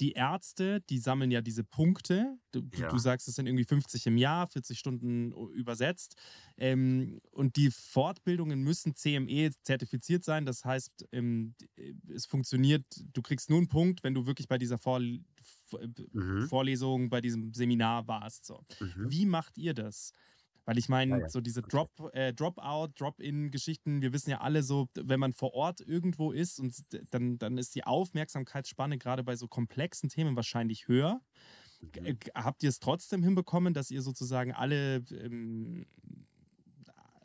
[0.00, 2.38] die Ärzte, die sammeln ja diese Punkte.
[2.52, 2.88] Du, Ja.
[2.88, 6.16] du sagst, es sind irgendwie 50 im Jahr, 40 Stunden übersetzt.
[6.56, 10.46] Ähm, und die Fortbildungen müssen CME zertifiziert sein.
[10.46, 11.54] Das heißt, ähm,
[12.08, 15.00] es funktioniert, du kriegst nur einen Punkt, wenn du wirklich bei dieser Vor
[15.66, 15.80] Vor-
[16.12, 16.48] Mhm.
[16.48, 18.46] Vorlesung, bei diesem Seminar warst.
[18.46, 18.64] So.
[18.80, 19.10] Mhm.
[19.10, 20.12] Wie macht ihr das?
[20.68, 21.28] Weil ich meine, Ja, ja.
[21.30, 25.80] so diese Drop, äh, Dropout, Drop-in-Geschichten, wir wissen ja alle so, wenn man vor Ort
[25.80, 31.22] irgendwo ist und dann, dann ist die Aufmerksamkeitsspanne gerade bei so komplexen Themen wahrscheinlich höher.
[31.80, 32.18] Mhm.
[32.34, 35.86] Habt ihr es trotzdem hinbekommen, dass ihr sozusagen alle ähm,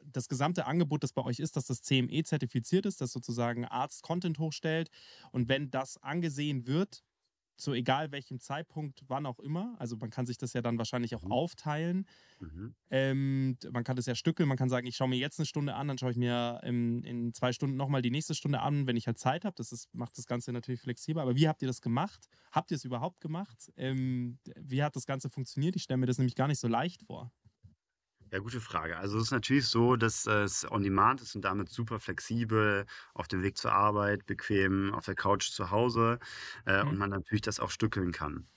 [0.05, 4.03] das gesamte Angebot, das bei euch ist, dass das CME zertifiziert ist, dass sozusagen Arzt
[4.03, 4.89] Content hochstellt
[5.33, 7.03] und wenn das angesehen wird,
[7.55, 11.15] zu egal welchem Zeitpunkt, wann auch immer, also man kann sich das ja dann wahrscheinlich
[11.15, 11.31] auch Mhm.
[11.31, 12.05] aufteilen,
[12.39, 12.75] Mhm.
[12.89, 15.73] ähm, man kann das ja stückeln, man kann sagen, ich schaue mir jetzt eine Stunde
[15.75, 18.97] an, dann schaue ich mir ähm, in zwei Stunden nochmal die nächste Stunde an, wenn
[18.97, 19.55] ich halt Zeit habe.
[19.57, 21.21] Das ist, macht das Ganze natürlich flexibler.
[21.23, 22.27] Aber wie habt ihr das gemacht?
[22.51, 23.71] Habt ihr es überhaupt gemacht?
[23.77, 25.75] Ähm, wie hat das Ganze funktioniert?
[25.75, 27.31] Ich stelle mir das nämlich gar nicht so leicht vor.
[28.33, 28.97] Ja, gute Frage.
[28.97, 32.85] Also es ist natürlich so, dass äh, es on demand ist und damit super flexibel,
[33.13, 36.19] auf dem Weg zur Arbeit, bequem, auf der Couch zu Hause
[36.65, 36.83] äh, Mhm.
[36.83, 38.47] und man natürlich das auch stückeln kann.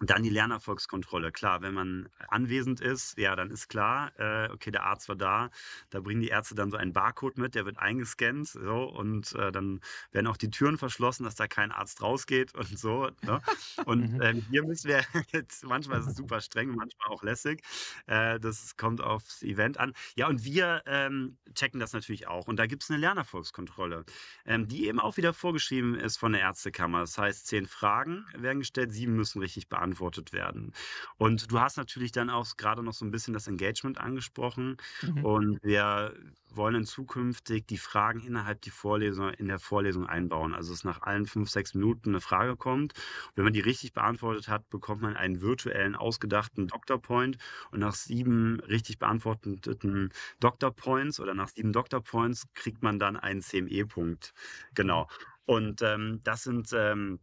[0.00, 1.32] Dann die Lernerfolgskontrolle.
[1.32, 5.50] Klar, wenn man anwesend ist, ja, dann ist klar, äh, okay, der Arzt war da.
[5.90, 9.50] Da bringen die Ärzte dann so einen Barcode mit, der wird eingescannt, so, und äh,
[9.50, 9.80] dann
[10.12, 13.10] werden auch die Türen verschlossen, dass da kein Arzt rausgeht und so.
[13.22, 13.40] Ne?
[13.84, 14.20] Und Mhm.
[14.20, 17.62] ähm, hier müssen wir jetzt, manchmal ist es super streng, manchmal auch lässig.
[18.06, 19.92] Äh, das kommt aufs Event an.
[20.16, 22.46] Ja, und wir ähm, checken das natürlich auch.
[22.46, 24.04] Und da gibt es eine Lernerfolgskontrolle,
[24.44, 27.00] ähm, die eben auch wieder vorgeschrieben ist von der Ärztekammer.
[27.00, 29.87] Das heißt, zehn Fragen werden gestellt, sieben müssen richtig beantwortet
[30.32, 30.72] werden.
[31.16, 34.76] Und du hast natürlich dann auch gerade noch so ein bisschen das Engagement angesprochen.
[35.02, 35.24] Mhm.
[35.24, 36.14] Und wir
[36.50, 40.54] wollen in zukünftig die Fragen innerhalb die Vorlesung, in der Vorlesung einbauen.
[40.54, 42.94] Also dass nach allen fünf, sechs Minuten eine Frage kommt.
[43.34, 47.38] Wenn man die richtig beantwortet hat, bekommt man einen virtuellen, ausgedachten Doctor Point.
[47.70, 53.16] Und nach sieben richtig beantworteten Doctor Points oder nach sieben Doctor Points kriegt man dann
[53.16, 54.32] einen CME-Punkt.
[54.74, 55.08] Genau.
[55.44, 57.20] Und ähm, das sind ähm,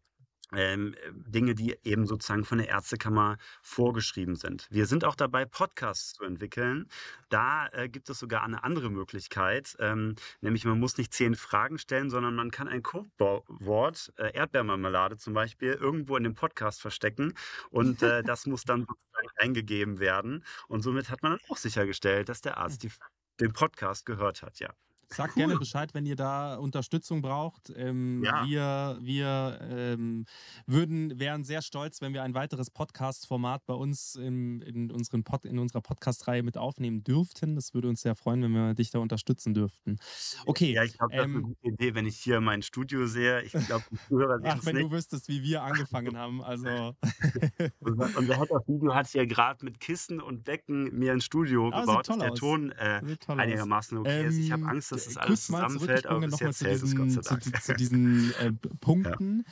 [0.53, 4.67] ähm, Dinge, die eben sozusagen von der Ärztekammer vorgeschrieben sind.
[4.69, 6.87] Wir sind auch dabei, Podcasts zu entwickeln.
[7.29, 11.77] Da äh, gibt es sogar eine andere Möglichkeit, ähm, nämlich man muss nicht zehn Fragen
[11.77, 17.33] stellen, sondern man kann ein Codewort, äh, Erdbeermarmelade zum Beispiel, irgendwo in dem Podcast verstecken
[17.69, 20.43] und äh, das muss dann sozusagen eingegeben werden.
[20.67, 22.91] Und somit hat man dann auch sichergestellt, dass der Arzt die,
[23.39, 24.73] den Podcast gehört hat, ja.
[25.09, 27.71] Sagt gerne Bescheid, wenn ihr da Unterstützung braucht.
[27.75, 28.45] Ähm, Ja.
[28.45, 30.25] Wir, wir ähm,
[30.65, 35.45] würden, wären sehr stolz, wenn wir ein weiteres Podcast-Format bei uns in, in, unseren Pod,
[35.45, 37.55] in unserer Podcast-Reihe mit aufnehmen dürften.
[37.55, 39.97] Das würde uns sehr freuen, wenn wir dich da unterstützen dürften.
[40.45, 40.73] Okay.
[40.73, 43.41] Ja, ich glaube, das ist eine ähm, gute Idee, wenn ich hier mein Studio sehe.
[43.43, 44.85] Ich glaube, die Zuhörer sehen Ach, wenn nicht.
[44.87, 46.43] du wüsstest, wie wir angefangen haben.
[46.43, 46.95] Also,
[47.79, 52.09] Und of Video hat hier gerade mit Kissen und Decken mir ein Studio Ah, gebaut,
[52.09, 52.39] dass der aus.
[52.39, 54.37] Ton äh, einigermaßen okay ist.
[54.37, 57.09] Ich habe Ähm, Angst, dass das d- alles kurz mal zusammenfällt, aber nochmal zu diesen,
[57.09, 59.43] zu, zu diesen äh, Punkten.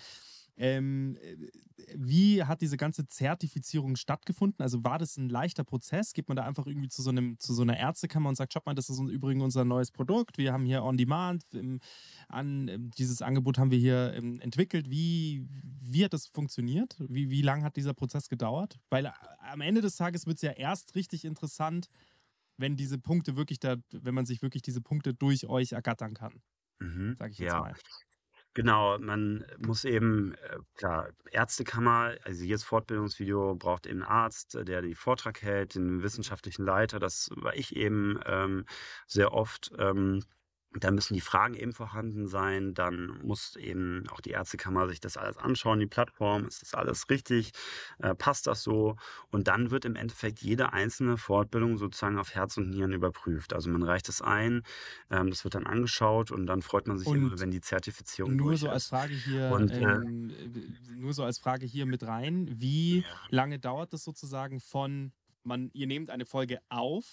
[0.55, 1.35] Ähm, äh,
[1.95, 4.61] wie hat diese ganze Zertifizierung stattgefunden?
[4.63, 6.13] Also war das ein leichter Prozess?
[6.13, 8.65] Geht man da einfach irgendwie zu so, einem, zu so einer Ärztekammer und sagt, schaut
[8.65, 10.37] mal, das ist übrigens unser neues Produkt.
[10.37, 11.43] Wir haben hier On Demand.
[11.53, 11.79] Ähm,
[12.29, 14.89] an, ähm, dieses Angebot haben wir hier ähm, entwickelt.
[14.89, 15.47] Wie,
[15.81, 16.95] wie hat das funktioniert?
[16.99, 18.79] Wie, wie lange hat dieser Prozess gedauert?
[18.89, 19.11] Weil äh,
[19.51, 21.89] am Ende des Tages wird es ja erst richtig interessant,
[22.57, 26.41] wenn diese Punkte wirklich da, wenn man sich wirklich diese Punkte durch euch ergattern kann,
[26.81, 27.17] Mhm.
[27.19, 27.75] sage ich jetzt Ja, mal.
[28.53, 28.99] genau.
[28.99, 34.81] Man muss eben, äh, klar, Ärztekammer, also jedes Fortbildungsvideo braucht eben einen Arzt, äh, der
[34.81, 36.99] den Vortrag hält, den wissenschaftlichen Leiter.
[36.99, 38.65] Das war ich eben ähm,
[39.07, 39.71] sehr oft.
[39.79, 40.23] Ähm,
[40.79, 42.73] Da müssen die Fragen eben vorhanden sein.
[42.73, 46.45] Dann muss eben auch die Ärztekammer sich das alles anschauen, die Plattform.
[46.47, 47.51] Ist das alles richtig?
[47.99, 48.95] Äh, passt das so?
[49.31, 53.53] Und dann wird im Endeffekt jede einzelne Fortbildung sozusagen auf Herz und Nieren überprüft.
[53.53, 54.63] Also man reicht es ein,
[55.09, 58.35] ähm, das wird dann angeschaut und dann freut man sich Und immer, wenn die Zertifizierung
[58.35, 58.89] Nur so als ist.
[58.89, 62.49] Frage hier, Und, äh, ähm, äh, nur so als Frage hier mit rein.
[62.51, 65.11] Wie lange dauert es sozusagen von,
[65.43, 67.05] man, ihr nehmt eine Folge auf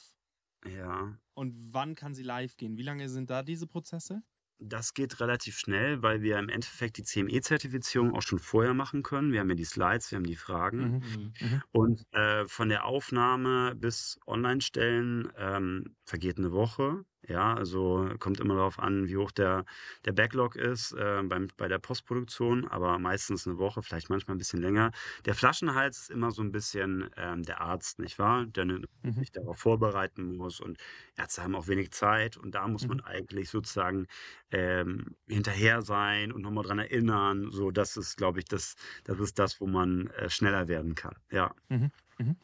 [0.66, 1.16] Ja.
[1.34, 2.76] und wann kann sie live gehen?
[2.76, 4.22] Wie lange sind da diese Prozesse?
[4.62, 9.32] Das geht relativ schnell, weil wir im Endeffekt die CME-Zertifizierung auch schon vorher machen können.
[9.32, 10.98] Wir haben ja die Slides, wir haben die Fragen.
[10.98, 11.32] Mhm.
[11.40, 11.62] Mhm.
[11.72, 17.04] Und äh, von der Aufnahme bis Online-Stellen ähm, vergeht eine Woche.
[17.28, 19.64] Ja, also kommt immer darauf an, wie hoch der,
[20.06, 24.38] der Backlog ist äh, beim, bei der Postproduktion, aber meistens eine Woche, vielleicht manchmal ein
[24.38, 24.90] bisschen länger.
[25.26, 28.46] Der Flaschenhals ist immer so ein bisschen ähm, der Arzt, nicht wahr?
[28.46, 28.66] Der
[29.04, 29.22] Mhm.
[29.22, 30.78] sich darauf vorbereiten muss und
[31.16, 33.02] Ärzte haben auch wenig Zeit und da muss man Mhm.
[33.02, 34.06] eigentlich sozusagen
[34.50, 37.50] ähm, hinterher sein und nochmal dran erinnern.
[37.50, 41.16] So, das ist, glaube ich, das, das ist das, wo man äh, schneller werden kann.
[41.30, 41.54] Ja.
[41.70, 41.90] Mhm.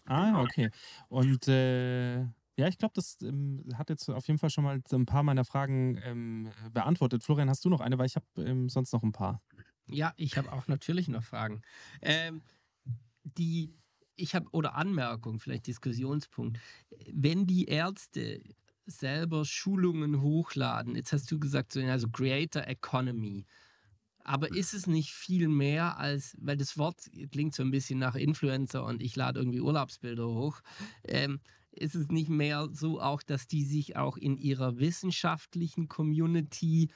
[0.07, 0.71] Ah, ja, okay.
[1.09, 5.07] Und äh, ja, ich glaube, das ähm, hat jetzt auf jeden Fall schon mal ein
[5.07, 7.23] paar meiner Fragen ähm, beantwortet.
[7.23, 7.99] Florian, hast du noch eine?
[7.99, 9.43] Weil ich habe ähm, sonst noch ein paar.
[9.89, 11.63] Ja, ich habe auch natürlich noch Fragen.
[12.01, 12.43] Ähm,
[13.23, 13.75] die,
[14.17, 16.59] ich habe, oder Anmerkung, vielleicht Diskussionspunkt.
[17.13, 18.41] Wenn die Ärzte
[18.87, 23.45] selber Schulungen hochladen, jetzt hast du gesagt, so, also Creator Economy,
[24.25, 28.17] aber ist es nicht viel mehr als, weil das Wort klingt so ein bisschen nach
[28.17, 30.61] Influencer und ich lade irgendwie Urlaubsbilder hoch,
[31.05, 31.41] ähm,
[31.79, 36.91] ist es nicht mehr so auch, dass die sich auch in ihrer wissenschaftlichen Community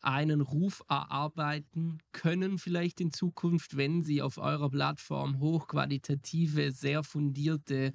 [0.00, 7.92] einen Ruf erarbeiten können, vielleicht in Zukunft, wenn sie auf eurer Plattform hochqualitative, sehr fundierte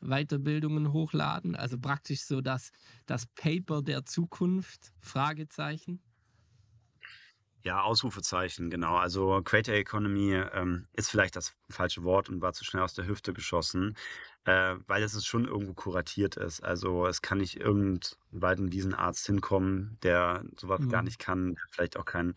[0.00, 1.56] Weiterbildungen hochladen?
[1.56, 2.70] Also praktisch so das,
[3.06, 4.92] das Paper der Zukunft?
[5.00, 6.00] Fragezeichen.
[7.68, 8.96] Ja, Ausrufezeichen, genau.
[8.96, 13.06] Also Creator Economy ähm, ist vielleicht das falsche Wort und war zu schnell aus der
[13.06, 13.94] Hüfte geschossen,
[14.44, 16.62] äh, weil es schon irgendwo kuratiert ist.
[16.62, 21.02] Also es kann nicht irgendweit in diesen Arzt hinkommen, der sowas gar Mhm.
[21.02, 22.36] nicht kann, der vielleicht auch kein,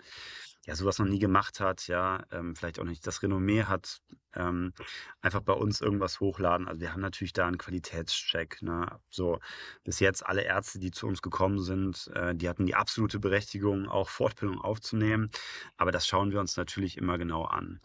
[0.72, 4.00] ja, sowas noch nie gemacht hat, ja, ähm, vielleicht auch nicht das Renommee hat,
[4.34, 4.74] ähm,
[5.22, 6.70] einfach bei uns irgendwas hochladen.
[6.70, 8.62] Also wir haben natürlich da einen Qualitätscheck.
[8.62, 8.88] Ne?
[9.10, 9.40] So
[9.84, 13.90] bis jetzt alle Ärzte, die zu uns gekommen sind, äh, die hatten die absolute Berechtigung,
[13.90, 15.30] auch Fortbildung aufzunehmen.
[15.76, 17.82] Aber das schauen wir uns natürlich immer genau an.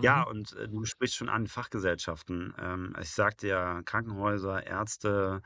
[0.00, 0.26] Ja, Mhm.
[0.30, 2.54] und äh, du sprichst schon an Fachgesellschaften.
[2.58, 5.42] Ähm, ich sagte ja, Krankenhäuser, Ärzte,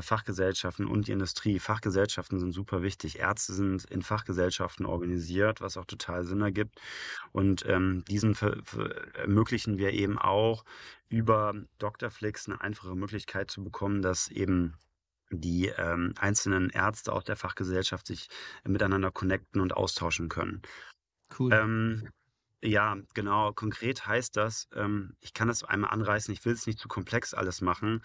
[0.00, 1.58] Fachgesellschaften und die Industrie.
[1.58, 3.18] Fachgesellschaften sind super wichtig.
[3.18, 6.80] Ärzte sind in Fachgesellschaften organisiert, was auch total Sinn ergibt.
[7.32, 8.36] Und ähm, diesen
[9.14, 10.64] ermöglichen wir eben auch
[11.08, 14.74] über Doctorflix eine einfache Möglichkeit zu bekommen, dass eben
[15.30, 18.28] die ähm, einzelnen Ärzte aus der Fachgesellschaft sich
[18.64, 20.62] miteinander connecten und austauschen können.
[21.38, 21.52] Cool.
[21.52, 22.08] Ähm,
[22.62, 23.52] ja, genau.
[23.52, 27.34] Konkret heißt das, ähm, ich kann das einmal anreißen, ich will es nicht zu komplex
[27.34, 28.02] alles machen.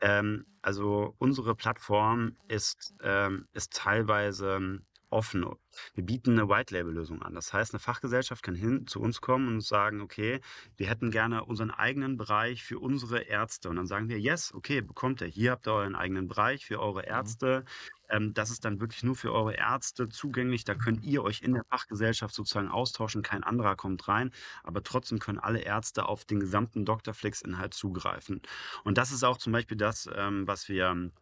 [0.00, 5.46] Ähm, also unsere Plattform ist, ähm, ist teilweise ähm, offen.
[5.94, 7.34] Wir bieten eine White-Label-Lösung an.
[7.34, 10.40] Das heißt, eine Fachgesellschaft kann hin zu uns kommen und sagen, okay,
[10.76, 13.68] wir hätten gerne unseren eigenen Bereich für unsere Ärzte.
[13.68, 15.28] Und dann sagen wir, yes, okay, bekommt ihr.
[15.28, 17.64] Hier habt ihr euren eigenen Bereich für eure Ärzte.
[18.08, 20.64] Ähm, das ist dann wirklich nur für eure Ärzte zugänglich.
[20.64, 23.22] Da könnt ihr euch in der Fachgesellschaft sozusagen austauschen.
[23.22, 24.30] Kein anderer kommt rein.
[24.62, 28.42] Aber trotzdem können alle Ärzte auf den gesamten Dr.Flix-Inhalt zugreifen.
[28.84, 31.12] Und das ist auch zum Beispiel das, ähm, was wir ähm,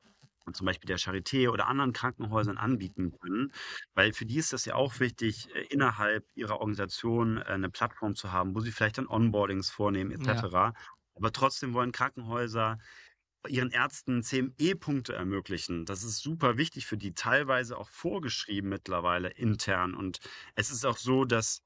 [0.52, 3.52] zum Beispiel der Charité oder anderen Krankenhäusern anbieten können.
[3.94, 8.14] Weil für die ist das ja auch wichtig, äh, innerhalb ihrer Organisation äh, eine Plattform
[8.16, 10.74] zu haben, wo sie vielleicht dann Onboardings vornehmen etc.
[11.14, 12.78] Aber trotzdem wollen Krankenhäuser
[13.48, 15.84] ihren Ärzten CME-Punkte ermöglichen.
[15.86, 19.94] Das ist super wichtig für die, teilweise auch vorgeschrieben mittlerweile intern.
[19.94, 20.18] Und
[20.54, 21.62] es ist auch so, dass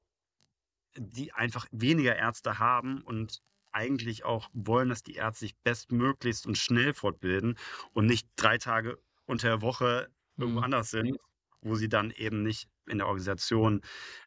[0.97, 6.57] die einfach weniger Ärzte haben und eigentlich auch wollen, dass die Ärzte sich bestmöglichst und
[6.57, 7.57] schnell fortbilden
[7.93, 10.63] und nicht drei Tage unter der Woche irgendwo Mhm.
[10.63, 11.17] anders sind,
[11.61, 13.81] wo sie dann eben nicht in der Organisation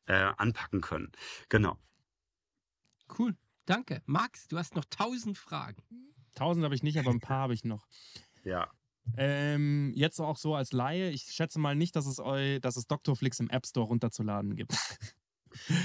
[0.07, 1.11] äh, anpacken können.
[1.49, 1.79] Genau.
[3.09, 3.37] Cool.
[3.67, 4.03] Danke.
[4.07, 5.83] Max, du hast noch tausend Fragen.
[6.35, 7.87] Tausend habe ich nicht, aber ein paar habe ich noch.
[8.43, 8.71] Ja.
[9.19, 12.87] Ähm, jetzt auch so als Laie, ich schätze mal nicht, dass es, eu, dass es
[12.87, 13.15] Dr.
[13.15, 14.73] Flix im App Store runterzuladen gibt.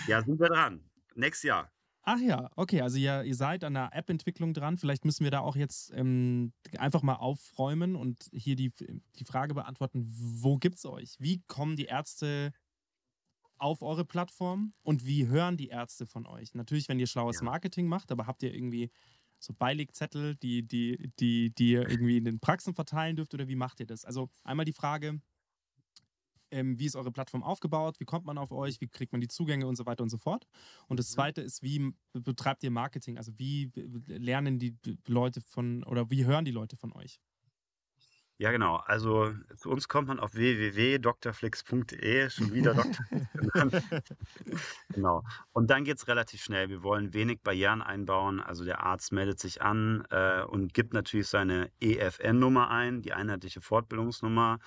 [0.08, 0.90] Ja, sind wir dran.
[1.16, 1.72] Nächstes Jahr.
[2.08, 4.78] Ach ja, okay, also ihr, ihr seid an der App-Entwicklung dran.
[4.78, 8.72] Vielleicht müssen wir da auch jetzt ähm, einfach mal aufräumen und hier die,
[9.16, 11.16] die Frage beantworten, wo gibt's euch?
[11.18, 12.54] Wie kommen die Ärzte
[13.58, 16.54] auf eure Plattform und wie hören die Ärzte von euch?
[16.54, 17.42] Natürlich, wenn ihr schlaues.
[17.42, 18.92] Marketing macht, aber habt ihr irgendwie
[19.39, 23.56] so Beilegzettel, die, die, die, die ihr irgendwie in den Praxen verteilen dürft oder wie
[23.56, 24.06] macht ihr das?
[24.06, 25.21] Also einmal die Frage,
[26.52, 29.28] ähm, wie ist eure Plattform aufgebaut, wie kommt man auf euch, wie kriegt man die
[29.28, 30.48] Zugänge und so weiter und so fort.
[30.88, 33.17] Und das zweite ist, wie betreibt ihr Marketing?
[33.17, 33.71] Also wie
[34.08, 37.19] lernen die Leute von oder wie hören die Leute von euch?
[38.38, 38.76] Ja, genau.
[38.86, 42.91] Also zu uns kommt man auf www.drflix.de, schon wieder Dr.
[44.89, 45.24] genau.
[45.54, 46.67] Und dann geht es relativ schnell.
[46.67, 48.41] Wir wollen wenig Barrieren einbauen.
[48.41, 53.62] Also der Arzt meldet sich an äh, und gibt natürlich seine EFN-Nummer ein, die einheitliche
[53.62, 54.60] Fortbildungsnummer.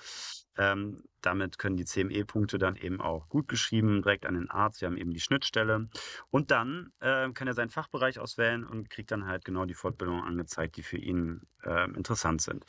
[0.57, 4.81] Ähm, damit können die CME-Punkte dann eben auch gut geschrieben direkt an den Arzt.
[4.81, 5.89] Wir haben eben die Schnittstelle.
[6.29, 10.23] Und dann äh, kann er seinen Fachbereich auswählen und kriegt dann halt genau die Fortbildungen
[10.23, 12.65] angezeigt, die für ihn äh, interessant sind.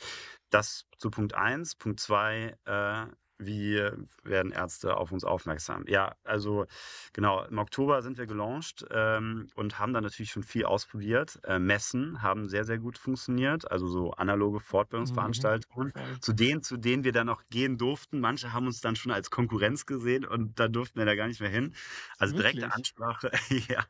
[0.49, 1.75] Das zu Punkt 1.
[1.75, 3.05] Punkt 2, äh,
[3.45, 3.81] wie
[4.23, 5.83] werden Ärzte auf uns aufmerksam?
[5.87, 6.67] Ja, also
[7.13, 11.39] genau, im Oktober sind wir gelauncht ähm, und haben da natürlich schon viel ausprobiert.
[11.43, 17.03] Äh, Messen haben sehr, sehr gut funktioniert, also so analoge Fortbildungsveranstaltungen, zu denen, zu denen
[17.03, 18.19] wir dann auch gehen durften.
[18.19, 21.41] Manche haben uns dann schon als Konkurrenz gesehen und da durften wir da gar nicht
[21.41, 21.73] mehr hin.
[22.17, 22.75] Also direkte Wirklich?
[22.75, 23.31] Ansprache,
[23.67, 23.83] ja,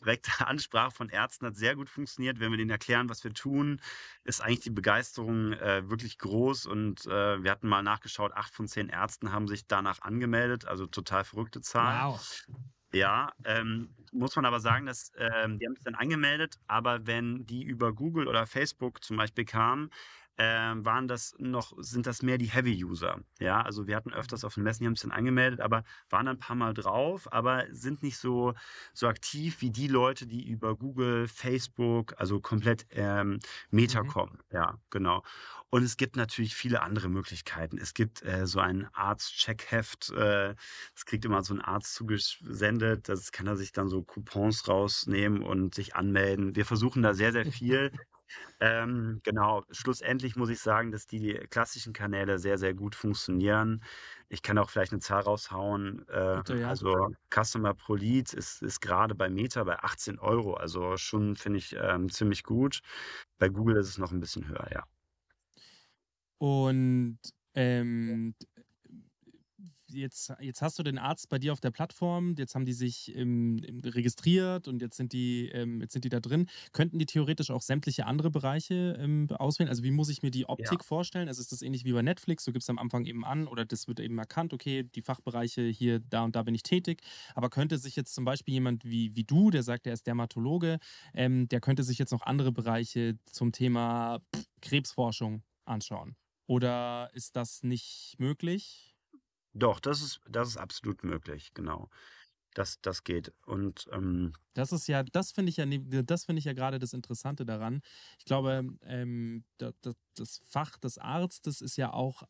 [0.00, 2.40] direkte Ansprache von Ärzten hat sehr gut funktioniert.
[2.40, 3.80] Wenn wir denen erklären, was wir tun,
[4.24, 8.66] ist eigentlich die Begeisterung äh, wirklich groß und äh, wir hatten mal nachgeschaut, acht von
[8.66, 12.12] zehn Ärzten haben sich danach angemeldet, also total verrückte Zahlen.
[12.12, 12.44] Wow.
[12.92, 17.44] Ja, ähm, muss man aber sagen, dass ähm, die haben sich dann angemeldet, aber wenn
[17.44, 19.90] die über Google oder Facebook zum Beispiel kamen,
[20.38, 23.20] ähm, waren das noch, sind das mehr die Heavy-User.
[23.40, 26.28] Ja, also wir hatten öfters auf den Messen, die haben sich dann angemeldet, aber waren
[26.28, 28.54] ein paar Mal drauf, aber sind nicht so,
[28.92, 33.38] so aktiv wie die Leute, die über Google, Facebook, also komplett ähm,
[33.70, 34.06] Meta Mhm.
[34.06, 34.38] kommen.
[34.52, 35.22] Ja, genau.
[35.70, 37.78] Und es gibt natürlich viele andere Möglichkeiten.
[37.78, 40.54] Es gibt äh, so ein Arzt-Checkheft, äh,
[40.94, 43.08] das kriegt immer so ein Arzt zugesendet.
[43.08, 46.54] Das kann er sich dann so Coupons rausnehmen und sich anmelden.
[46.56, 47.92] Wir versuchen da sehr, sehr viel
[48.60, 53.82] Ähm, genau, schlussendlich muss ich sagen, dass die klassischen Kanäle sehr, sehr gut funktionieren.
[54.28, 56.06] Ich kann auch vielleicht eine Zahl raushauen.
[56.08, 56.68] Äh, Bitte, ja.
[56.68, 60.54] Also Customer pro Lead ist, ist gerade bei Meta bei 18 Euro.
[60.54, 62.80] Also schon finde ich ähm, ziemlich gut.
[63.38, 64.84] Bei Google ist es noch ein bisschen höher, ja.
[66.38, 67.18] Und
[67.54, 68.34] ähm,
[69.90, 73.14] jetzt, jetzt hast du den Arzt bei dir auf der Plattform, jetzt haben die sich
[73.16, 76.46] ähm, ähm, registriert und jetzt sind die, ähm, jetzt sind die da drin.
[76.72, 79.68] Könnten die theoretisch auch sämtliche andere Bereiche ähm, auswählen?
[79.68, 81.28] Also wie muss ich mir die Optik vorstellen?
[81.28, 82.44] Also ist das ähnlich wie bei Netflix?
[82.44, 86.00] Du gibst am Anfang eben an oder das wird eben erkannt, okay, die Fachbereiche hier,
[86.00, 87.02] da und da bin ich tätig.
[87.34, 90.78] Aber könnte sich jetzt zum Beispiel jemand wie, wie du, der sagt, er ist Dermatologe,
[91.14, 94.20] ähm, der könnte sich jetzt noch andere Bereiche zum Thema
[94.60, 96.16] Krebsforschung anschauen?
[96.46, 98.95] Oder ist das nicht möglich?
[99.56, 101.88] Doch, das ist, das ist absolut möglich, genau.
[102.54, 103.34] Das, das geht.
[103.46, 105.66] Und ähm, Das ist ja, das finde ich ja,
[106.02, 107.82] das finde ich ja gerade das Interessante daran.
[108.18, 112.22] Ich glaube, ähm, da- da- das Fach des Arztes ist ja auch,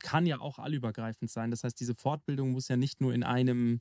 [0.00, 1.50] kann ja auch allübergreifend sein.
[1.50, 3.80] Das heißt, diese Fortbildung muss ja nicht nur in einem,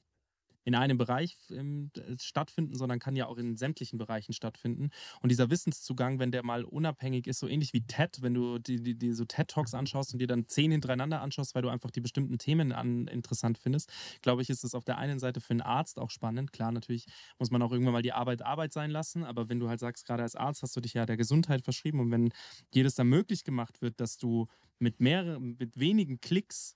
[0.63, 4.89] in einem Bereich ähm, stattfinden, sondern kann ja auch in sämtlichen Bereichen stattfinden.
[5.21, 8.81] Und dieser Wissenszugang, wenn der mal unabhängig ist, so ähnlich wie TED, wenn du die,
[8.81, 12.01] die, die so TED-Talks anschaust und dir dann zehn hintereinander anschaust, weil du einfach die
[12.01, 13.91] bestimmten Themen an, interessant findest,
[14.21, 16.53] glaube ich, ist es auf der einen Seite für einen Arzt auch spannend.
[16.53, 17.05] Klar, natürlich
[17.39, 20.05] muss man auch irgendwann mal die Arbeit Arbeit sein lassen, aber wenn du halt sagst,
[20.05, 22.31] gerade als Arzt hast du dich ja der Gesundheit verschrieben und wenn
[22.73, 24.47] das dann möglich gemacht wird, dass du
[24.79, 26.75] mit mehreren, mit wenigen Klicks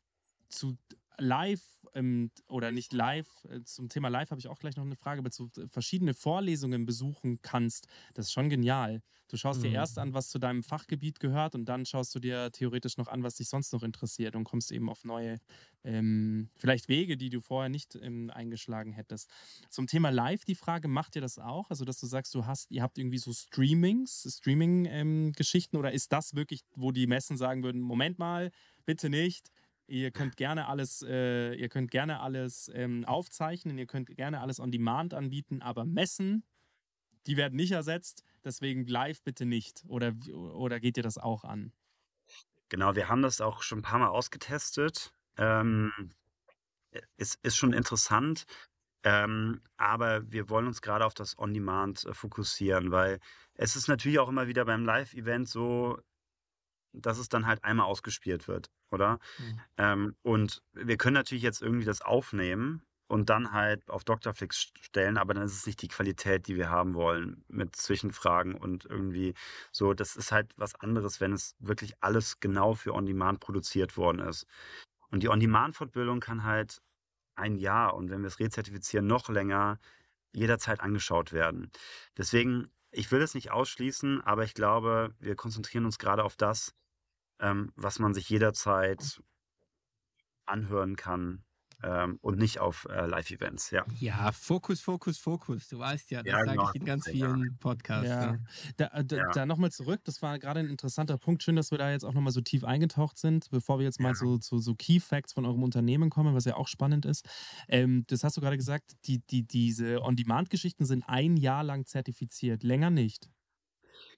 [0.50, 0.78] zu
[1.20, 1.62] live
[1.94, 5.20] ähm, oder nicht live, äh, zum Thema live habe ich auch gleich noch eine Frage,
[5.20, 9.02] aber zu verschiedene Vorlesungen besuchen kannst, das ist schon genial.
[9.28, 9.72] Du schaust dir Mhm.
[9.72, 13.24] erst an, was zu deinem Fachgebiet gehört und dann schaust du dir theoretisch noch an,
[13.24, 15.40] was dich sonst noch interessiert und kommst eben auf neue,
[15.84, 19.30] ähm, vielleicht Wege, die du vorher nicht ähm, eingeschlagen hättest.
[19.70, 21.70] Zum Thema Live die Frage, macht ihr das auch?
[21.70, 26.36] Also, dass du sagst, du hast, ihr habt irgendwie so Streamings, Streaming-Geschichten oder ist das
[26.36, 28.52] wirklich, wo die Messen sagen würden, Moment mal,
[28.86, 29.50] bitte nicht,
[29.88, 34.60] Ihr könnt gerne alles, äh, ihr könnt gerne alles ähm, aufzeichnen, ihr könnt gerne alles
[34.60, 36.44] on demand anbieten, aber Messen,
[37.28, 39.84] die werden nicht ersetzt, deswegen live bitte nicht.
[39.88, 41.72] Oder, oder geht ihr das auch an?
[42.70, 45.14] Genau, wir haben das auch schon ein paar Mal ausgetestet.
[45.38, 45.92] Ähm,
[47.18, 48.46] es ist schon interessant,
[49.04, 53.20] ähm, aber wir wollen uns gerade auf das On-Demand äh, fokussieren, weil
[53.54, 56.00] es ist natürlich auch immer wieder beim Live-Event so,
[57.02, 59.20] dass es dann halt einmal ausgespielt wird, oder?
[59.38, 59.62] Mhm.
[59.78, 65.18] Ähm, und wir können natürlich jetzt irgendwie das aufnehmen und dann halt auf Doctorflix stellen,
[65.18, 69.36] aber dann ist es nicht die Qualität, die wir haben wollen, mit Zwischenfragen und irgendwie
[69.72, 69.94] so.
[69.94, 74.48] Das ist halt was anderes, wenn es wirklich alles genau für On-Demand produziert worden ist.
[75.12, 76.82] Und die On-Demand-Fortbildung kann halt
[77.36, 79.80] ein Jahr und wenn wir es rezertifizieren, noch länger
[80.34, 81.72] jederzeit angeschaut werden.
[82.18, 86.74] Deswegen, ich will es nicht ausschließen, aber ich glaube, wir konzentrieren uns gerade auf das,
[87.40, 89.22] ähm, was man sich jederzeit
[90.46, 91.44] anhören kann
[91.84, 93.72] ähm, und nicht auf äh, Live-Events.
[93.72, 93.86] Ja.
[94.00, 95.68] Ja, Fokus, Fokus, Fokus.
[95.68, 97.12] Du weißt ja, das Ja, sage genau, ich in ganz ja.
[97.14, 98.08] vielen Podcasts.
[98.10, 98.32] Ja.
[98.34, 98.46] ne?
[98.78, 99.32] Da, äh, da, Ja.
[99.34, 101.44] da nochmal zurück, das war gerade ein interessanter Punkt.
[101.44, 104.10] Schön, dass wir da jetzt auch nochmal so tief eingetaucht sind, bevor wir jetzt mal
[104.10, 104.14] Ja.
[104.16, 107.28] zu, zu so Key Facts von eurem Unternehmen kommen, was ja auch spannend ist.
[107.68, 112.64] Ähm, das hast du gerade gesagt, die, die, diese On-Demand-Geschichten sind ein Jahr lang zertifiziert,
[112.64, 113.30] länger nicht.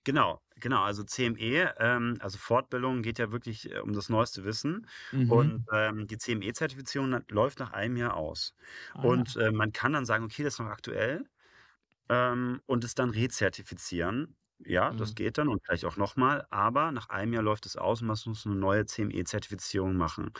[0.03, 0.83] Genau, genau.
[0.83, 4.88] Also CME, ähm, also Fortbildung geht ja wirklich äh, um das neueste Wissen.
[5.11, 5.31] Mhm.
[5.31, 8.55] Und ähm, die CME-Zertifizierung läuft nach einem Jahr aus.
[8.93, 11.25] Ah, Und äh, man kann dann sagen, okay, das ist noch aktuell
[12.09, 14.38] ähm, und es dann rezertifizieren.
[14.60, 15.16] Ja, das Mhm.
[15.16, 18.18] geht dann und vielleicht auch nochmal, aber nach einem Jahr läuft es aus und man
[18.26, 20.32] muss eine neue CME-Zertifizierung machen.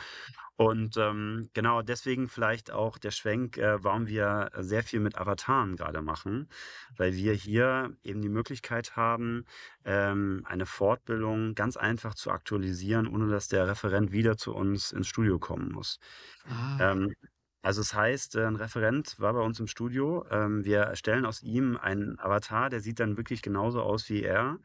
[0.56, 5.76] Und ähm, genau deswegen vielleicht auch der Schwenk, äh, warum wir sehr viel mit Avataren
[5.76, 6.48] gerade machen,
[6.96, 9.44] weil wir hier eben die Möglichkeit haben,
[9.84, 15.06] ähm, eine Fortbildung ganz einfach zu aktualisieren, ohne dass der Referent wieder zu uns ins
[15.08, 16.00] Studio kommen muss.
[16.44, 17.14] Ah, Ähm,
[17.62, 20.24] also es heißt, äh, ein Referent war bei uns im Studio.
[20.30, 24.58] Ähm, wir erstellen aus ihm einen Avatar, der sieht dann wirklich genauso aus wie er.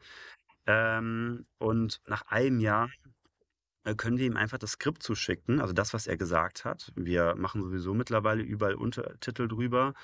[0.66, 2.88] Ähm, und nach einem Jahr
[3.84, 6.92] äh, können wir ihm einfach das Skript zuschicken, also das, was er gesagt hat.
[6.96, 9.94] Wir machen sowieso mittlerweile überall Untertitel drüber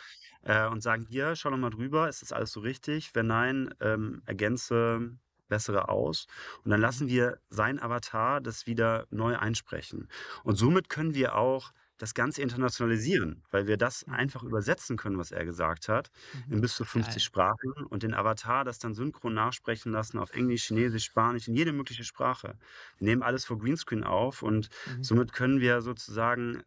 [0.43, 3.15] äh, und sagen, hier, schau noch mal drüber, ist das alles so richtig?
[3.15, 5.17] Wenn nein, ähm, ergänze
[5.49, 6.27] bessere aus.
[6.65, 10.09] Und dann lassen wir sein Avatar das wieder neu einsprechen.
[10.45, 15.33] Und somit können wir auch das Ganze internationalisieren, weil wir das einfach übersetzen können, was
[15.33, 16.11] er gesagt hat,
[16.49, 17.25] in bis zu 50 Geil.
[17.25, 21.73] Sprachen und den Avatar das dann synchron nachsprechen lassen auf Englisch, Chinesisch, Spanisch, in jede
[21.73, 22.59] mögliche Sprache.
[22.99, 25.11] Wir nehmen alles vor Greenscreen auf und Mhm.
[25.11, 26.63] somit können wir sozusagen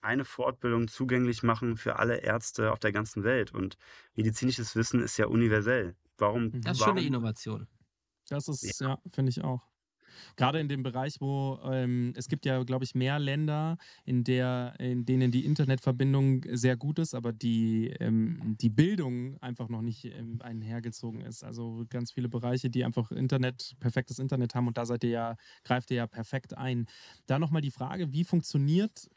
[0.00, 3.52] eine Fortbildung zugänglich machen für alle Ärzte auf der ganzen Welt.
[3.52, 3.76] Und
[4.14, 5.96] medizinisches Wissen ist ja universell.
[6.18, 6.56] Warum?
[6.62, 7.68] Das das ist schon warum eine Innovation.
[8.28, 9.62] Das ist, ja, finde ich auch.
[10.36, 14.74] Gerade in dem Bereich, wo ähm, es gibt ja, glaube ich, mehr Länder, in, der,
[14.78, 20.04] in denen die Internetverbindung sehr gut ist, aber die, ähm, die Bildung einfach noch nicht
[20.04, 21.44] ähm, einhergezogen ist.
[21.44, 25.36] Also ganz viele Bereiche, die einfach Internet, perfektes Internet haben und da seid ihr ja,
[25.64, 26.86] greift ihr ja perfekt ein.
[27.26, 29.08] Da nochmal die Frage, wie funktioniert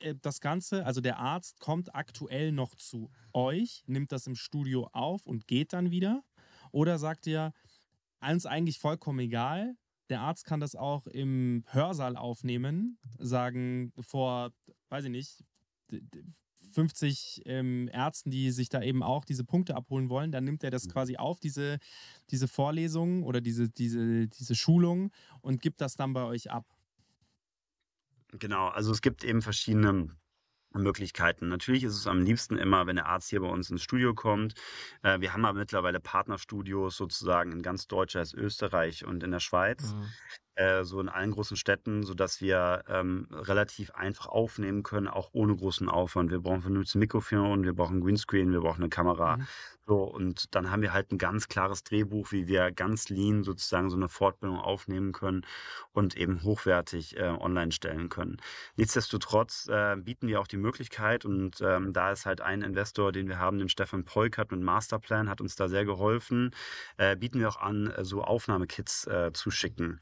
[0.00, 0.84] äh, das Ganze?
[0.86, 5.72] Also der Arzt kommt aktuell noch zu euch, nimmt das im Studio auf und geht
[5.72, 6.24] dann wieder?
[6.70, 7.52] Oder sagt ihr,
[8.20, 9.76] uns eigentlich vollkommen egal,
[10.08, 14.52] der Arzt kann das auch im Hörsaal aufnehmen, sagen vor,
[14.88, 15.44] weiß ich nicht,
[16.72, 20.70] 50 ähm, Ärzten, die sich da eben auch diese Punkte abholen wollen, dann nimmt er
[20.70, 21.78] das quasi auf, diese,
[22.30, 26.66] diese Vorlesung oder diese, diese, diese Schulung und gibt das dann bei euch ab.
[28.32, 30.10] Genau, also es gibt eben verschiedene
[30.74, 31.48] Möglichkeiten.
[31.48, 34.54] Natürlich ist es am liebsten immer, wenn der Arzt hier bei uns ins Studio kommt.
[35.02, 39.92] Äh, wir haben aber mittlerweile Partnerstudios sozusagen in ganz Deutschland, Österreich und in der Schweiz.
[39.92, 40.06] Mhm.
[40.58, 45.54] Äh, so in allen großen Städten, sodass wir ähm, relativ einfach aufnehmen können, auch ohne
[45.54, 46.32] großen Aufwand.
[46.32, 49.36] Wir brauchen vernünftiges Mikrofon, wir brauchen Greenscreen, wir brauchen eine Kamera.
[49.36, 49.46] Mhm.
[49.86, 53.88] So, und dann haben wir halt ein ganz klares Drehbuch, wie wir ganz lean sozusagen
[53.88, 55.46] so eine Fortbildung aufnehmen können
[55.92, 58.38] und eben hochwertig äh, online stellen können.
[58.76, 63.28] Nichtsdestotrotz äh, bieten wir auch die Möglichkeit und ähm, da ist halt ein Investor, den
[63.28, 66.50] wir haben, den Stefan Peukert mit Masterplan, hat uns da sehr geholfen,
[66.96, 70.00] äh, bieten wir auch an, äh, so Aufnahmekits äh, zu schicken.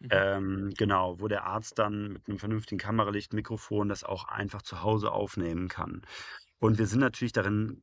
[0.00, 0.08] Mhm.
[0.10, 4.82] Ähm, genau, wo der Arzt dann mit einem vernünftigen Kameralicht, Mikrofon das auch einfach zu
[4.82, 6.02] Hause aufnehmen kann.
[6.58, 7.82] Und wir sind natürlich darin,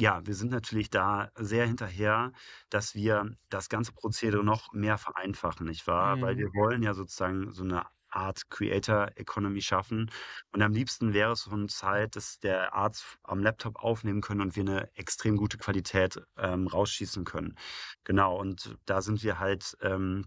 [0.00, 2.32] ja, wir sind natürlich da sehr hinterher,
[2.70, 6.16] dass wir das ganze Prozedere noch mehr vereinfachen, nicht wahr?
[6.16, 6.22] Mhm.
[6.22, 10.10] Weil wir wollen ja sozusagen so eine Art Creator Economy schaffen.
[10.52, 14.56] Und am liebsten wäre es uns halt, dass der Arzt am Laptop aufnehmen können und
[14.56, 17.56] wir eine extrem gute Qualität ähm, rausschießen können.
[18.04, 20.24] Genau, und da sind wir halt ähm,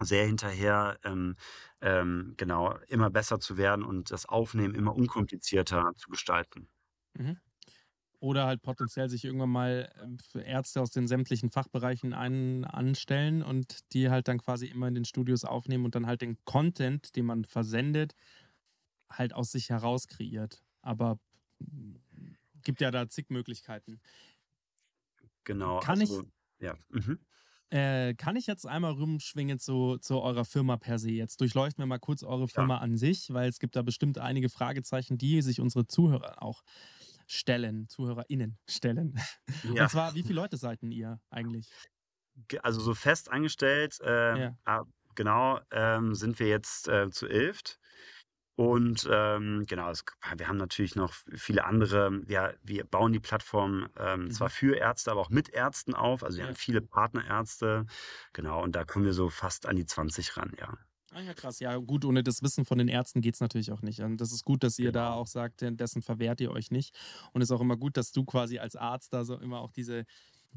[0.00, 1.36] sehr hinterher, ähm,
[1.80, 6.68] ähm, genau, immer besser zu werden und das Aufnehmen immer unkomplizierter zu gestalten.
[7.14, 7.38] Mhm.
[8.20, 13.42] Oder halt potenziell sich irgendwann mal ähm, für Ärzte aus den sämtlichen Fachbereichen ein, anstellen
[13.42, 17.16] und die halt dann quasi immer in den Studios aufnehmen und dann halt den Content,
[17.16, 18.14] den man versendet,
[19.10, 20.62] halt aus sich heraus kreiert.
[20.82, 21.20] Aber
[21.60, 21.96] mm,
[22.62, 24.00] gibt ja da zig Möglichkeiten.
[25.44, 25.80] Genau.
[25.80, 26.28] Kann also, ich.
[26.60, 26.74] Ja.
[26.90, 27.18] Mhm.
[27.70, 31.10] Äh, kann ich jetzt einmal rumschwingen zu, zu eurer Firma per se?
[31.10, 32.80] Jetzt durchleuchten wir mal kurz eure Firma ja.
[32.80, 36.62] an sich, weil es gibt da bestimmt einige Fragezeichen, die sich unsere Zuhörer auch
[37.26, 39.20] stellen, ZuhörerInnen stellen.
[39.74, 39.82] Ja.
[39.84, 41.70] Und zwar, wie viele Leute seid ihr eigentlich?
[42.62, 44.58] Also so fest angestellt, äh, ja.
[44.64, 47.60] Ah, genau, ähm, sind wir jetzt äh, zu elf.
[48.58, 50.04] Und ähm, genau, es,
[50.36, 52.22] wir haben natürlich noch viele andere.
[52.26, 54.30] Ja, wir bauen die Plattform ähm, mhm.
[54.32, 56.24] zwar für Ärzte, aber auch mit Ärzten auf.
[56.24, 56.48] Also wir ja.
[56.48, 57.86] haben viele Partnerärzte.
[58.32, 60.76] Genau, und da kommen wir so fast an die 20 ran, ja.
[61.12, 61.60] Ah ja, krass.
[61.60, 64.00] Ja, gut, ohne das Wissen von den Ärzten geht es natürlich auch nicht.
[64.00, 65.04] Und das ist gut, dass ihr genau.
[65.04, 66.98] da auch sagt, dessen verwehrt ihr euch nicht.
[67.32, 69.70] Und es ist auch immer gut, dass du quasi als Arzt da so immer auch
[69.70, 70.04] diese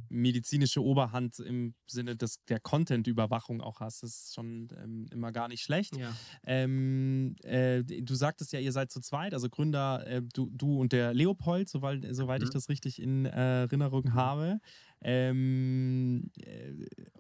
[0.10, 4.04] medizinische Oberhand im Sinne des, der Content-Überwachung auch hast.
[4.04, 5.96] Das ist schon ähm, immer gar nicht schlecht.
[5.98, 6.14] Ja.
[6.44, 10.92] Ähm, äh, du sagtest ja, ihr seid zu zweit, also Gründer, äh, du, du und
[10.92, 12.48] der Leopold, soweit, soweit mhm.
[12.48, 14.14] ich das richtig in äh, Erinnerung mhm.
[14.14, 14.60] habe.
[15.02, 16.74] Ähm, äh,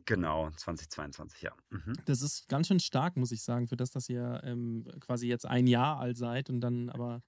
[0.05, 1.53] Genau, 2022, ja.
[1.71, 1.95] Mhm.
[2.07, 5.47] Das ist ganz schön stark, muss ich sagen, für das, dass ihr ähm, quasi jetzt
[5.47, 7.23] ein Jahr alt seid und dann aber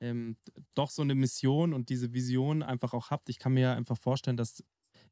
[0.00, 0.36] ähm,
[0.74, 3.28] doch so eine Mission und diese Vision einfach auch habt.
[3.28, 4.62] Ich kann mir einfach vorstellen, dass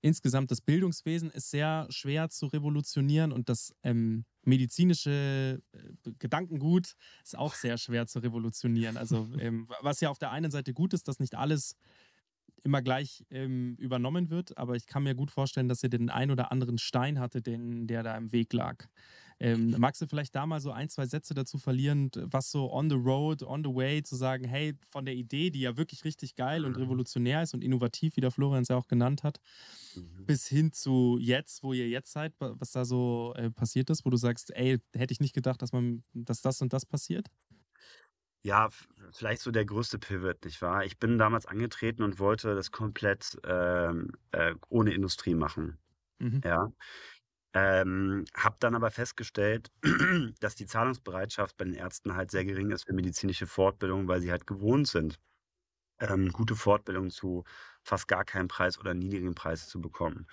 [0.00, 6.94] insgesamt das Bildungswesen ist sehr schwer zu revolutionieren und das ähm, medizinische äh, Gedankengut
[7.24, 8.96] ist auch sehr schwer zu revolutionieren.
[8.96, 11.76] Also ähm, was ja auf der einen Seite gut ist, dass nicht alles
[12.64, 16.30] immer gleich ähm, übernommen wird, aber ich kann mir gut vorstellen, dass ihr den ein
[16.30, 18.86] oder anderen Stein hatte, den, der da im Weg lag.
[19.40, 22.88] Ähm, magst du vielleicht da mal so ein, zwei Sätze dazu verlieren, was so on
[22.88, 26.36] the road, on the way zu sagen, hey, von der Idee, die ja wirklich richtig
[26.36, 29.40] geil und revolutionär ist und innovativ, wie der Florian es ja auch genannt hat,
[29.96, 30.26] mhm.
[30.26, 34.10] bis hin zu jetzt, wo ihr jetzt seid, was da so äh, passiert ist, wo
[34.10, 37.26] du sagst, ey, hätte ich nicht gedacht, dass man, dass das und das passiert?
[38.44, 38.70] Ja,
[39.12, 40.84] vielleicht so der größte Pivot, nicht wahr?
[40.84, 45.78] Ich bin damals angetreten und wollte das komplett ähm, äh, ohne Industrie machen.
[46.18, 46.40] Mhm.
[46.44, 46.68] Ja.
[47.54, 49.70] Ähm, habe dann aber festgestellt,
[50.40, 54.30] dass die Zahlungsbereitschaft bei den Ärzten halt sehr gering ist für medizinische Fortbildung, weil sie
[54.32, 55.18] halt gewohnt sind,
[56.00, 57.44] ähm, gute Fortbildung zu
[57.84, 60.26] fast gar keinem Preis oder niedrigen Preis zu bekommen.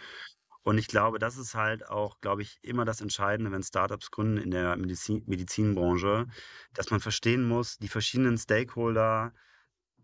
[0.63, 4.37] Und ich glaube, das ist halt auch, glaube ich, immer das Entscheidende, wenn Startups gründen
[4.37, 6.27] in der Medizin, Medizinbranche,
[6.73, 9.33] dass man verstehen muss, die verschiedenen Stakeholder,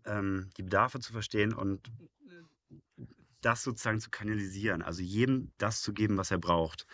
[0.06, 1.90] ähm, die Bedarfe zu verstehen und
[3.40, 6.86] das sozusagen zu kanalisieren, also jedem das zu geben, was er braucht.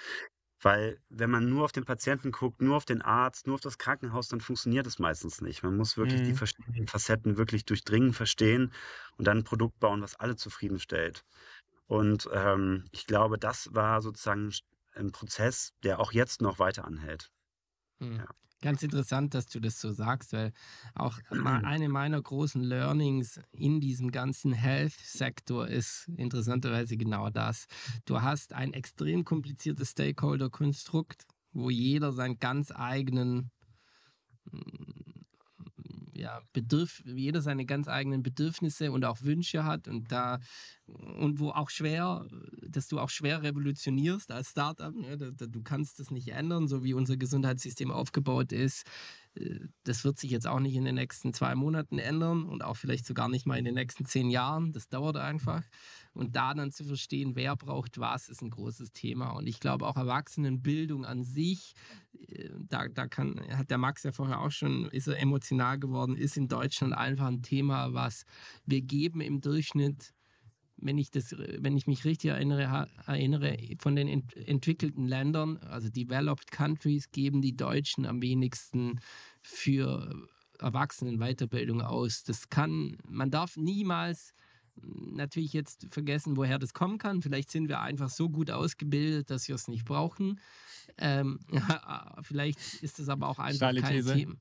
[0.61, 3.79] Weil wenn man nur auf den Patienten guckt, nur auf den Arzt, nur auf das
[3.79, 5.63] Krankenhaus, dann funktioniert es meistens nicht.
[5.65, 6.35] Man muss wirklich die Mhm.
[6.35, 8.73] verschiedenen Facetten wirklich durchdringen, verstehen
[9.17, 11.25] und dann ein Produkt bauen, was alle zufriedenstellt.
[11.93, 14.51] Und ähm, ich glaube, das war sozusagen
[14.95, 17.31] ein Prozess, der auch jetzt noch weiter anhält.
[18.01, 18.17] Hm.
[18.17, 18.27] Ja.
[18.63, 20.55] Ganz interessant, dass du das so sagst, weil
[20.95, 21.19] auch
[21.67, 27.67] eine meiner großen Learnings in diesem ganzen Health-Sektor ist interessanterweise genau das.
[28.07, 33.51] Du hast ein extrem kompliziertes Stakeholder-Konstrukt, wo jeder seinen ganz eigenen
[34.51, 35.22] mm,
[36.23, 40.39] ja, Bedürf jeder seine ganz eigenen Bedürfnisse und auch Wünsche hat und da
[40.87, 42.27] und wo auch schwer,
[42.69, 44.95] dass du auch schwer revolutionierst als Startup.
[44.95, 45.17] Ne?
[45.17, 48.87] Du kannst das nicht ändern, so wie unser Gesundheitssystem aufgebaut ist.
[49.85, 53.07] Das wird sich jetzt auch nicht in den nächsten zwei Monaten ändern und auch vielleicht
[53.07, 54.73] sogar nicht mal in den nächsten zehn Jahren.
[54.73, 55.63] Das dauert einfach.
[56.13, 59.31] Und da dann zu verstehen, wer braucht was, ist ein großes Thema.
[59.31, 61.73] Und ich glaube auch Erwachsenenbildung an sich,
[62.29, 66.17] äh, da, da kann, hat der Max ja vorher auch schon, ist er emotional geworden,
[66.17, 68.25] ist in Deutschland einfach ein Thema, was
[68.67, 70.13] wir geben im Durchschnitt
[70.83, 75.89] wenn ich, das, wenn ich mich richtig erinnere, erinnere, von den ent entwickelten Ländern, also
[75.89, 79.01] Developed Countries, geben die Deutschen am wenigsten
[79.41, 80.29] für
[80.59, 82.25] Erwachsenenweiterbildung aus.
[82.25, 84.35] Das kann, man darf niemals
[84.77, 87.23] natürlich jetzt vergessen, woher das kommen kann.
[87.23, 90.41] Vielleicht sind wir einfach so gut ausgebildet, dass wir es nicht brauchen.
[90.99, 91.39] Ähm,
[92.23, 94.15] vielleicht ist es aber auch einfach Steile kein These.
[94.15, 94.35] Thema.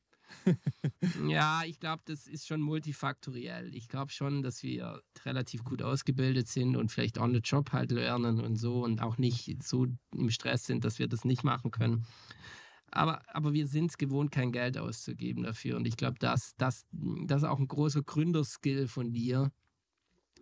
[1.27, 3.73] Ja, ich glaube, das ist schon multifaktoriell.
[3.75, 7.91] Ich glaube schon, dass wir relativ gut ausgebildet sind und vielleicht on the job halt
[7.91, 11.71] lernen und so und auch nicht so im Stress sind, dass wir das nicht machen
[11.71, 12.05] können.
[12.91, 15.77] Aber, aber wir sind es gewohnt, kein Geld auszugeben dafür.
[15.77, 19.51] Und ich glaube, das, das, das ist auch ein großer Gründerskill von dir.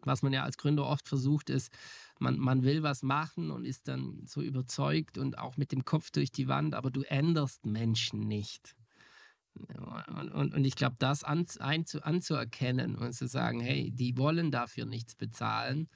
[0.01, 1.71] Was man ja als Gründer oft versucht, ist,
[2.19, 6.09] man, man will was machen und ist dann so überzeugt und auch mit dem Kopf
[6.11, 8.75] durch die Wand, aber du änderst Menschen nicht.
[10.07, 14.51] Und, und, und ich glaube, das an, einzu, anzuerkennen und zu sagen, hey, die wollen
[14.51, 15.89] dafür nichts bezahlen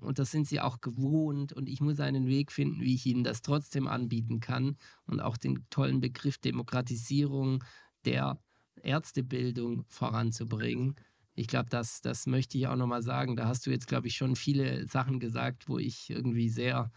[0.00, 3.24] und das sind sie auch gewohnt und ich muss einen Weg finden, wie ich ihnen
[3.24, 4.76] das trotzdem anbieten kann
[5.06, 7.64] und auch den tollen Begriff Demokratisierung
[8.04, 8.38] der
[8.82, 10.94] Ärztebildung voranzubringen.
[11.34, 13.36] Ich glaube, das, das möchte ich auch nochmal sagen.
[13.36, 16.90] Da hast du jetzt, glaube ich, schon viele Sachen gesagt, wo ich irgendwie sehr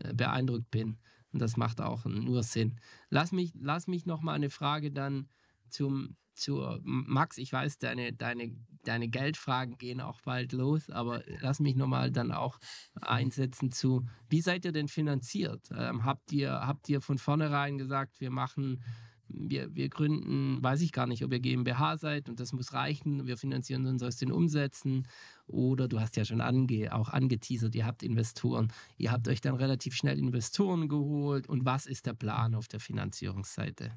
[0.00, 0.98] äh, beeindruckt bin.
[1.32, 2.80] Und das macht auch nur Sinn.
[3.10, 5.28] Lass mich, lass mich noch mal eine Frage dann
[5.68, 7.36] zum, zur Max.
[7.38, 12.10] Ich weiß, deine, deine, deine Geldfragen gehen auch bald los, aber lass mich noch mal
[12.10, 12.58] dann auch
[13.00, 15.68] einsetzen zu, wie seid ihr denn finanziert?
[15.76, 18.82] Ähm, habt, ihr, habt ihr von vornherein gesagt, wir machen,
[19.28, 23.26] wir, wir gründen, weiß ich gar nicht, ob ihr GmbH seid und das muss reichen,
[23.26, 25.06] wir finanzieren uns aus den Umsätzen
[25.46, 28.72] oder du hast ja schon ange, auch angeteasert, ihr habt Investoren.
[28.96, 31.48] Ihr habt euch dann relativ schnell Investoren geholt.
[31.48, 33.92] Und was ist der Plan auf der Finanzierungsseite?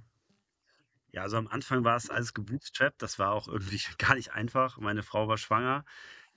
[1.11, 3.01] Ja, also am Anfang war es alles gebootstrapped.
[3.01, 4.77] Das war auch irgendwie gar nicht einfach.
[4.77, 5.83] Meine Frau war schwanger.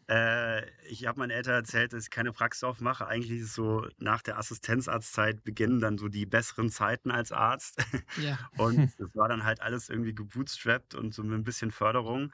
[0.08, 3.06] Äh, ich habe meinen Eltern erzählt, dass ich keine Praxis aufmache.
[3.06, 7.84] Eigentlich ist es so, nach der Assistenzarztzeit beginnen dann so die besseren Zeiten als Arzt.
[8.20, 8.38] Ja.
[8.58, 12.32] Und das war dann halt alles irgendwie gebootstrapped und so mit ein bisschen Förderung.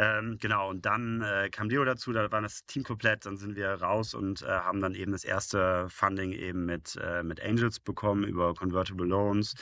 [0.00, 3.56] Ähm, genau, und dann äh, kam Leo dazu, da war das Team komplett, dann sind
[3.56, 7.80] wir raus und äh, haben dann eben das erste Funding eben mit, äh, mit Angels
[7.80, 9.54] bekommen über Convertible Loans.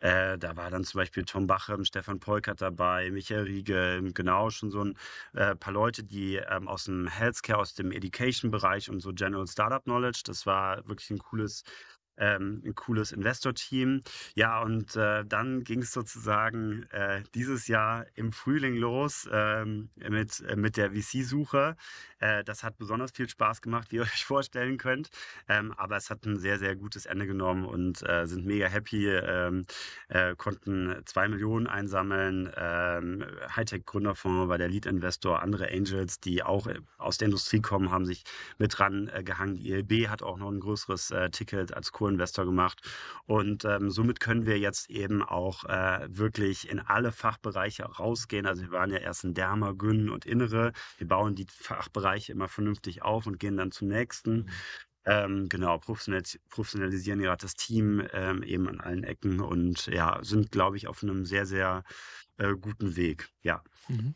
[0.00, 4.70] Äh, da war dann zum Beispiel Tom Bachem, Stefan Polkert dabei, Michael Riegel, genau, schon
[4.70, 4.96] so ein
[5.34, 9.82] äh, paar Leute, die ähm, aus dem Healthcare, aus dem Education-Bereich und so General Startup
[9.82, 11.64] Knowledge, das war wirklich ein cooles
[12.18, 14.02] ähm, ein cooles Investor-Team.
[14.34, 20.40] Ja, und äh, dann ging es sozusagen äh, dieses Jahr im Frühling los ähm, mit,
[20.40, 21.76] äh, mit der VC-Suche.
[22.20, 25.10] Äh, das hat besonders viel Spaß gemacht, wie ihr euch vorstellen könnt.
[25.48, 29.08] Ähm, aber es hat ein sehr, sehr gutes Ende genommen und äh, sind mega happy,
[29.08, 29.64] ähm,
[30.08, 32.50] äh, konnten zwei Millionen einsammeln.
[32.56, 38.06] Ähm, Hightech-Gründerfonds war der Lead-Investor, andere Angels, die auch äh, aus der Industrie kommen, haben
[38.06, 38.24] sich
[38.58, 39.56] mit dran äh, gehangen.
[39.56, 42.80] Die ELB hat auch noch ein größeres Ticket als Co-Investor gemacht.
[43.26, 48.46] Und ähm, somit können wir jetzt eben auch wirklich in alle Fachbereiche rausgehen.
[48.46, 50.72] Also wir waren ja erst in Derma, Gyn und Innere.
[50.98, 54.50] Wir bauen die Fachbereiche immer vernünftig auf und gehen dann zum nächsten.
[55.04, 60.52] Ähm, genau, professionalis professionalisieren gerade das Team ähm, eben an allen Ecken und ja, sind,
[60.52, 61.84] glaube ich, auf einem sehr, sehr
[62.36, 63.30] äh, guten Weg.
[63.42, 63.62] Ja.
[63.88, 64.14] Mhm.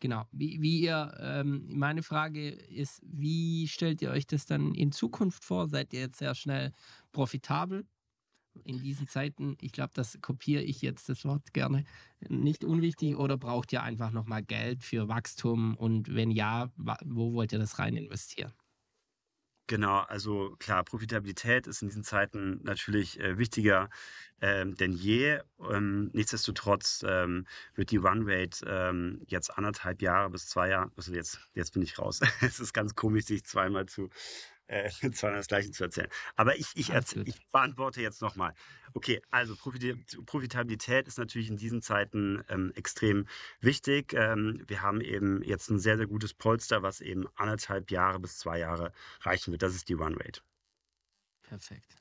[0.00, 0.26] Genau.
[0.32, 5.44] Wie, wie ihr, ähm, meine Frage ist, wie stellt ihr euch das dann in Zukunft
[5.44, 5.68] vor?
[5.68, 6.72] Seid ihr jetzt sehr schnell
[7.12, 7.84] profitabel?
[8.64, 11.84] In diesen Zeiten, ich glaube, das kopiere ich jetzt das Wort gerne,
[12.28, 16.70] nicht unwichtig oder braucht ihr einfach nochmal Geld für Wachstum und wenn ja,
[17.04, 18.52] wo wollt ihr das rein investieren?
[19.68, 23.90] Genau, also klar, Profitabilität ist in diesen Zeiten natürlich äh, wichtiger
[24.40, 25.40] ähm, denn je.
[25.70, 31.40] Ähm, nichtsdestotrotz ähm, wird die Runrate ähm, jetzt anderthalb Jahre bis zwei Jahre, also jetzt,
[31.54, 32.20] jetzt bin ich raus.
[32.40, 34.08] es ist ganz komisch, sich zweimal zu
[34.68, 36.08] äh, zweimal das Gleiche zu erzählen.
[36.36, 38.54] Aber ich, ich, erzähl, ich beantworte jetzt nochmal.
[38.94, 43.26] Okay, also Profitabilität ist natürlich in diesen Zeiten ähm, extrem
[43.60, 44.14] wichtig.
[44.14, 48.38] Ähm, wir haben eben jetzt ein sehr, sehr gutes Polster, was eben anderthalb Jahre bis
[48.38, 49.62] zwei Jahre reichen wird.
[49.62, 50.40] Das ist die Run-Rate.
[51.42, 51.96] Perfekt.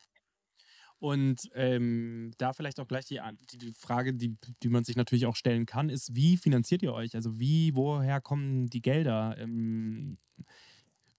[1.00, 3.20] Und ähm, da vielleicht auch gleich die,
[3.54, 7.14] die, Frage, die, die man sich natürlich auch stellen kann, ist, wie finanziert ihr euch?
[7.14, 9.36] Also wie, woher kommen die Gelder?
[9.38, 10.18] Ähm,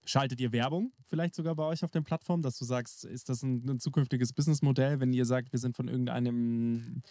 [0.09, 3.43] Schaltet ihr Werbung vielleicht sogar bei euch auf den Plattformen, dass du sagst, ist das
[3.43, 7.03] ein, ein zukünftiges Businessmodell, wenn ihr sagt, wir sind von irgendeinem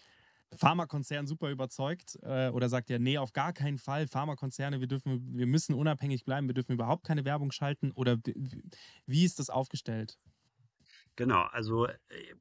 [0.53, 5.37] Pharmakonzern super überzeugt äh, oder sagt ihr, nee, auf gar keinen Fall, Pharmakonzerne, wir dürfen,
[5.37, 8.17] wir müssen unabhängig bleiben, wir dürfen überhaupt keine Werbung schalten oder
[9.05, 10.19] wie ist das aufgestellt?
[11.15, 11.95] Genau, also äh,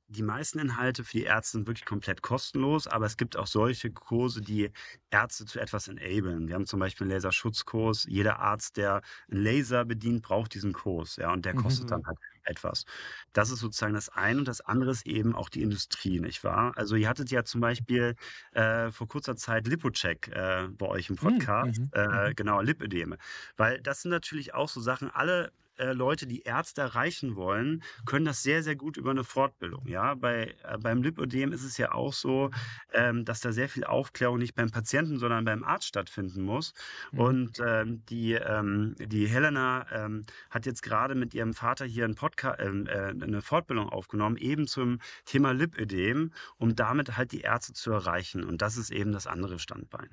[0.06, 3.90] die meisten Inhalte für die Ärzte sind wirklich komplett kostenlos, aber es gibt auch solche
[3.90, 4.70] Kurse, die
[5.10, 6.46] Ärzte zu etwas enablen.
[6.46, 8.06] Wir haben zum Beispiel einen Laserschutzkurs.
[8.08, 11.88] Jeder Arzt, der einen Laser bedient, braucht diesen Kurs, ja, und der kostet mhm.
[11.88, 12.84] dann halt etwas.
[13.32, 16.72] Das ist sozusagen das eine und das andere ist eben auch die Industrie, nicht wahr?
[16.76, 18.14] Also ihr hattet ja zum Beispiel
[18.52, 21.90] äh, vor kurzer Zeit Lipocheck äh, bei euch im hm, Podcast, mhm.
[21.92, 22.36] äh, mhm.
[22.36, 23.18] genau, Lipödeme,
[23.56, 28.24] weil das sind natürlich auch so Sachen, alle äh, Leute, die Ärzte erreichen wollen, können
[28.24, 29.86] das sehr, sehr gut über eine Fortbildung.
[29.86, 32.50] Ja, bei, äh, beim Lipödem ist es ja auch so,
[32.92, 36.74] ähm, dass da sehr viel Aufklärung nicht beim Patienten, sondern beim Arzt stattfinden muss.
[37.12, 37.18] Mhm.
[37.18, 42.14] Und ähm, die, ähm, die Helena ähm, hat jetzt gerade mit ihrem Vater hier einen
[42.14, 47.72] Podcast, ähm, äh, eine Fortbildung aufgenommen, eben zum Thema Lipödem, um damit halt die Ärzte
[47.72, 48.44] zu erreichen.
[48.44, 50.08] Und das ist eben das andere Standbein.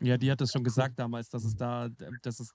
[0.00, 1.88] Ja, die hat das schon gesagt damals, dass es da,
[2.22, 2.54] dass es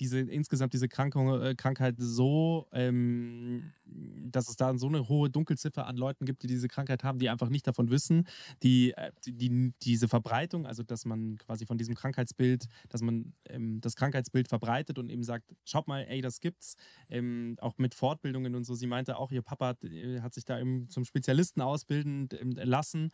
[0.00, 5.86] diese insgesamt diese Krankung, äh, Krankheit so, ähm, dass es da so eine hohe Dunkelziffer
[5.86, 8.26] an Leuten gibt, die diese Krankheit haben, die einfach nicht davon wissen,
[8.62, 13.80] die, äh, die diese Verbreitung, also dass man quasi von diesem Krankheitsbild, dass man ähm,
[13.80, 16.76] das Krankheitsbild verbreitet und eben sagt, schaut mal, ey, das gibt's,
[17.08, 18.74] ähm, auch mit Fortbildungen und so.
[18.74, 22.52] Sie meinte auch, ihr Papa hat, äh, hat sich da eben zum Spezialisten ausbilden ähm,
[22.52, 23.10] lassen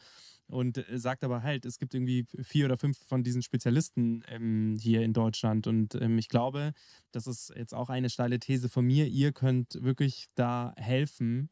[0.47, 5.03] und sagt aber halt, es gibt irgendwie vier oder fünf von diesen Spezialisten ähm, hier
[5.03, 6.72] in Deutschland und ähm, ich glaube,
[7.13, 11.51] das ist jetzt auch eine steile These von mir, ihr könnt wirklich da helfen,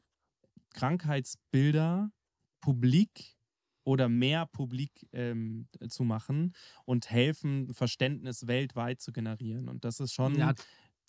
[0.75, 2.11] Krankheitsbilder
[2.61, 3.37] publik
[3.85, 6.55] oder mehr publik ähm, zu machen
[6.85, 9.69] und helfen, Verständnis weltweit zu generieren.
[9.69, 10.37] Und das ist schon.
[10.37, 10.55] Ja,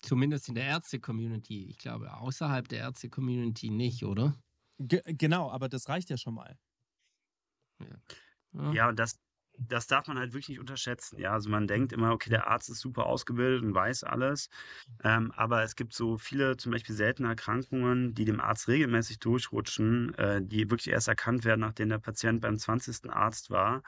[0.00, 1.66] zumindest in der Ärzte-Community.
[1.66, 4.36] Ich glaube, außerhalb der Ärzte-Community nicht, oder?
[4.78, 6.58] Ge genau, aber das reicht ja schon mal.
[8.52, 9.18] Ja, ja und das,
[9.58, 11.18] das darf man halt wirklich nicht unterschätzen.
[11.18, 14.48] Ja, also man denkt immer, okay, der Arzt ist super ausgebildet und weiß alles.
[15.04, 20.14] Ähm, aber es gibt so viele, zum Beispiel seltene Erkrankungen, die dem Arzt regelmäßig durchrutschen,
[20.14, 23.10] äh, die wirklich erst erkannt werden, nachdem der Patient beim 20.
[23.10, 23.82] Arzt war.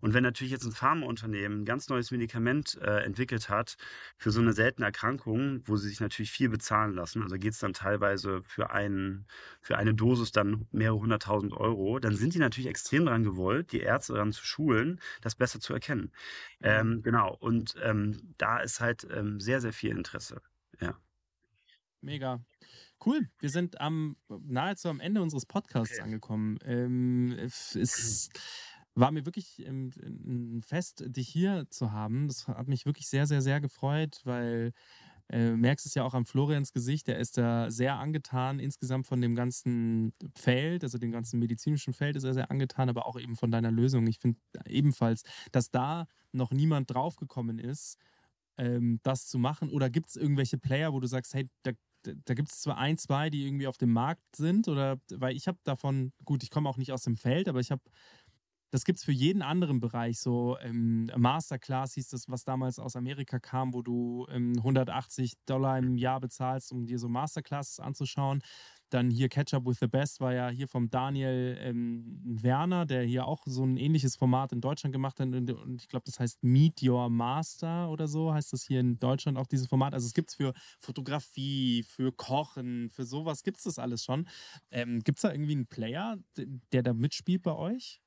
[0.00, 3.76] Und wenn natürlich jetzt ein Pharmaunternehmen ein ganz neues Medikament äh, entwickelt hat
[4.18, 7.58] für so eine seltene Erkrankung, wo sie sich natürlich viel bezahlen lassen, also geht es
[7.58, 9.26] dann teilweise für, einen,
[9.60, 13.80] für eine Dosis dann mehrere hunderttausend Euro, dann sind die natürlich extrem daran gewollt, die
[13.80, 16.12] Ärzte daran zu schulen, das besser zu erkennen.
[16.60, 16.66] Mhm.
[16.66, 20.42] Ähm, genau, und ähm, da ist halt ähm, sehr, sehr viel Interesse.
[20.80, 20.98] Ja.
[22.00, 22.44] Mega.
[23.04, 23.28] Cool.
[23.38, 26.02] Wir sind am nahezu am Ende unseres Podcasts okay.
[26.02, 26.58] angekommen.
[26.64, 28.30] Ähm, es
[28.94, 32.28] war mir wirklich ähm, ein Fest, dich hier zu haben.
[32.28, 34.72] Das hat mich wirklich sehr, sehr, sehr gefreut, weil
[35.28, 39.20] äh, merkst es ja auch am Florians Gesicht, der ist da sehr angetan insgesamt von
[39.20, 43.36] dem ganzen Feld, also dem ganzen medizinischen Feld ist er sehr angetan, aber auch eben
[43.36, 44.06] von deiner Lösung.
[44.06, 45.22] Ich finde ebenfalls,
[45.52, 47.98] dass da noch niemand draufgekommen ist,
[48.58, 49.70] ähm, das zu machen.
[49.70, 51.72] Oder gibt es irgendwelche Player, wo du sagst, hey, da,
[52.02, 55.48] da gibt es zwar ein, zwei, die irgendwie auf dem Markt sind, oder weil ich
[55.48, 57.82] habe davon, gut, ich komme auch nicht aus dem Feld, aber ich habe
[58.70, 60.18] das gibt es für jeden anderen Bereich.
[60.18, 65.78] So ähm, Masterclass hieß das, was damals aus Amerika kam, wo du ähm, 180 Dollar
[65.78, 68.42] im Jahr bezahlst, um dir so Masterclasses anzuschauen.
[68.90, 73.02] Dann hier Catch Up with the Best war ja hier vom Daniel ähm, Werner, der
[73.02, 75.26] hier auch so ein ähnliches Format in Deutschland gemacht hat.
[75.26, 78.98] Und, und ich glaube, das heißt Meet Your Master oder so, heißt das hier in
[79.00, 79.92] Deutschland auch dieses Format.
[79.92, 84.28] Also es gibt es für Fotografie, für Kochen, für sowas gibt es das alles schon.
[84.70, 86.18] Ähm, gibt es da irgendwie einen Player,
[86.70, 88.00] der da mitspielt bei euch?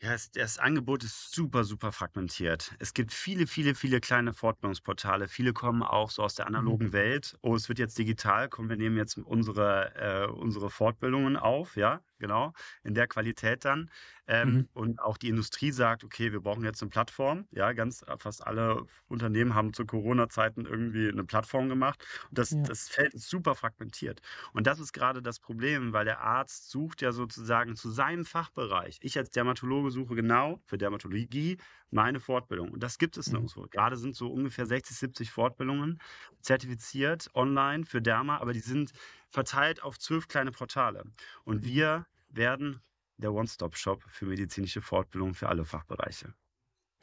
[0.00, 2.72] Ja, es, das Angebot ist super, super fragmentiert.
[2.78, 5.26] Es gibt viele, viele, viele kleine Fortbildungsportale.
[5.26, 7.36] Viele kommen auch so aus der analogen Welt.
[7.42, 8.48] Oh, es wird jetzt digital.
[8.48, 12.52] Komm, wir nehmen jetzt unsere, äh, unsere Fortbildungen auf, ja, genau,
[12.82, 13.90] in der Qualität dann.
[14.26, 14.68] Ähm, Mhm.
[14.72, 17.46] Und auch die Industrie sagt, okay, wir brauchen jetzt eine Plattform.
[17.50, 22.04] Ja, ganz fast alle Unternehmen haben zu Corona-Zeiten irgendwie eine Plattform gemacht.
[22.30, 22.62] Und das, Ja.
[22.62, 24.20] das Feld ist super fragmentiert.
[24.52, 28.98] Und das ist gerade das Problem, weil der Arzt sucht ja sozusagen zu seinem Fachbereich.
[29.02, 31.58] Ich als Dermatologe suche genau für Dermatologie
[31.90, 32.70] meine Fortbildung.
[32.72, 33.32] Und das gibt es Mhm.
[33.32, 33.62] nirgendwo.
[33.70, 35.98] Gerade sind so ungefähr 60, 70 Fortbildungen
[36.42, 38.92] zertifiziert online für Derma, aber die sind
[39.30, 41.04] verteilt auf zwölf kleine Portale.
[41.44, 42.80] Und wir werden
[43.16, 46.34] der One-Stop-Shop für medizinische Fortbildung für alle Fachbereiche.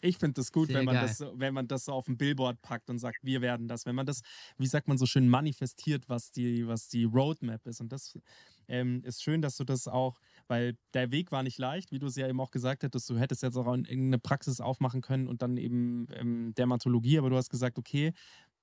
[0.01, 1.07] Ich finde das gut, Sehr wenn man geil.
[1.07, 3.85] das, so- wenn man das so auf ein Billboard packt und sagt, wir werden das.
[3.85, 4.21] Wenn man das,
[4.57, 7.81] wie sagt man so schön, manifestiert, was die, was die Roadmap ist.
[7.81, 8.19] Und das
[8.67, 12.07] ähm, ist schön, dass du das auch, weil der Weg war nicht leicht, wie du
[12.07, 13.09] es ja eben auch gesagt hättest.
[13.09, 17.29] Du hättest jetzt auch in- irgendeine Praxis aufmachen können und dann eben ähm, Dermatologie, aber
[17.29, 18.13] du hast gesagt, okay,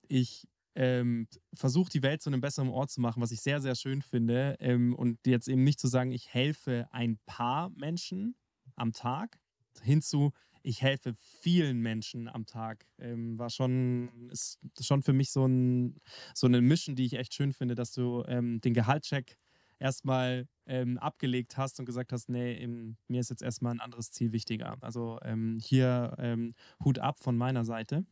[0.08, 3.74] ich ähm, versuche die Welt zu einem besseren Ort zu machen, was ich sehr, sehr
[3.74, 4.56] schön finde.
[4.60, 8.36] Ähm, und jetzt eben nicht zu sagen, ich helfe ein paar Menschen
[8.76, 9.38] am Tag,
[9.82, 12.86] hinzu, ich helfe vielen Menschen am Tag.
[12.98, 16.00] Ähm, war schon, ist schon für mich so, ein,
[16.34, 19.36] so eine Mission, die ich echt schön finde, dass du ähm, den Gehaltscheck
[19.78, 24.12] erstmal ähm, abgelegt hast und gesagt hast, nee, ähm, mir ist jetzt erstmal ein anderes
[24.12, 24.76] Ziel wichtiger.
[24.80, 25.18] Also
[25.58, 26.54] hier
[26.84, 28.06] Hut ab von meiner Seite.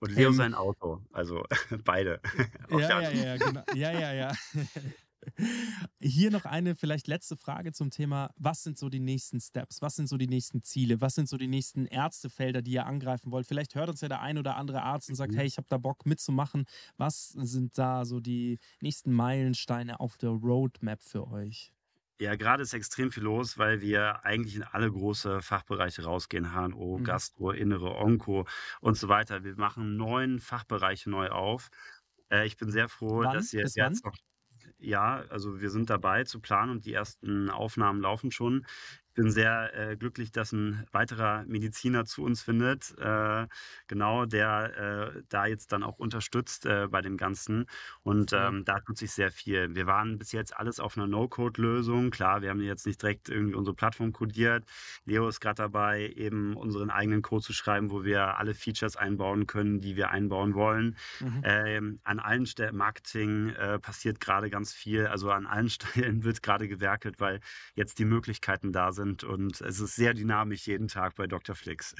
[0.00, 1.00] Und Leo Ähm, sein Auto.
[1.12, 1.44] Also
[1.84, 2.20] beide.
[2.70, 3.62] Ja, ja, ja, genau.
[3.74, 4.32] ja, ja, ja.
[6.00, 9.80] Hier noch eine vielleicht letzte Frage zum Thema, was sind so die nächsten Steps?
[9.80, 11.00] Was sind so die nächsten Ziele?
[11.00, 13.46] Was sind so die nächsten Ärztefelder, die ihr angreifen wollt?
[13.46, 15.36] Vielleicht hört uns ja der ein oder andere Arzt und sagt, Mhm.
[15.38, 16.66] hey, ich habe da Bock mitzumachen.
[16.98, 21.72] Was sind da so die nächsten Meilensteine auf der Roadmap für euch?
[22.20, 26.52] Ja, gerade ist extrem viel los, weil wir eigentlich in alle große Fachbereiche rausgehen.
[26.52, 27.02] HNO, Mhm.
[27.02, 28.46] Gastro, Innere, Onko
[28.80, 29.42] und so weiter.
[29.42, 31.70] Wir machen neun Fachbereiche neu auf.
[32.30, 33.28] Äh, ich bin sehr froh, Wann?
[33.28, 34.14] dass ihr Bis jetzt noch.
[34.78, 38.66] Ja, also wir sind dabei zu planen und die ersten Aufnahmen laufen schon.
[39.16, 43.46] Ich bin sehr äh, glücklich, dass ein weiterer Mediziner zu uns findet, äh,
[43.86, 47.66] genau, der äh, da jetzt dann auch unterstützt äh, bei dem Ganzen.
[48.02, 48.48] Und Ja.
[48.48, 49.72] ähm, da tut sich sehr viel.
[49.76, 52.10] Wir waren bis jetzt alles auf einer No-Code-Lösung.
[52.10, 54.64] Klar, wir haben jetzt nicht direkt irgendwie unsere Plattform codiert.
[55.04, 59.46] Leo ist gerade dabei, eben unseren eigenen Code zu schreiben, wo wir alle Features einbauen
[59.46, 60.96] können, die wir einbauen wollen.
[61.20, 61.40] Mhm.
[61.44, 65.06] Ähm, an allen Stellen Marketing äh, passiert gerade ganz viel.
[65.06, 67.38] Also an allen Stellen wird gerade gewerkelt, weil
[67.76, 71.54] jetzt die Möglichkeiten da sind und es ist sehr dynamisch jeden Tag bei Dr.
[71.54, 71.94] Flix.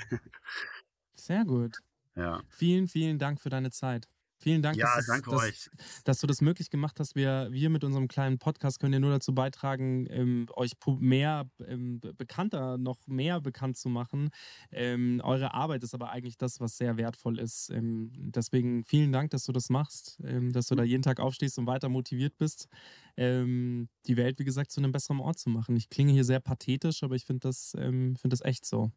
[1.12, 1.78] Sehr gut.
[2.16, 4.08] ja, Vielen, vielen Dank für deine Zeit.
[4.38, 5.70] Vielen Dank, ja dass, danke dass, euch.
[6.04, 7.14] dass du das möglich gemacht hast.
[7.14, 12.00] Wir, wir mit unserem kleinen Podcast können ja nur dazu beitragen, ähm, euch mehr ähm,
[12.00, 14.28] be- bekannter, noch mehr bekannt zu machen.
[14.70, 17.70] Ähm, eure Arbeit ist aber eigentlich das, was sehr wertvoll ist.
[17.70, 21.58] Ähm, deswegen vielen Dank, dass du das machst, ähm, dass du da jeden Tag aufstehst
[21.58, 22.68] und weiter motiviert bist,
[23.16, 25.76] ähm, die Welt, wie gesagt, zu einem besseren Ort zu machen.
[25.76, 28.90] Ich klinge hier sehr pathetisch, aber ich finde das, ähm, find das echt so.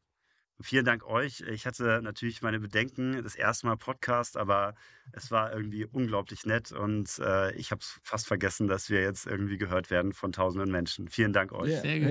[0.59, 1.41] Vielen Dank euch.
[1.41, 4.73] Ich hatte natürlich meine Bedenken, das erste Mal Podcast, aber
[5.13, 9.57] es war irgendwie unglaublich nett und äh, ich habe fast vergessen, dass wir jetzt irgendwie
[9.59, 11.09] gehört werden von tausenden Menschen.
[11.09, 11.73] Vielen Dank euch.
[11.73, 12.09] Ja, Sehr gut.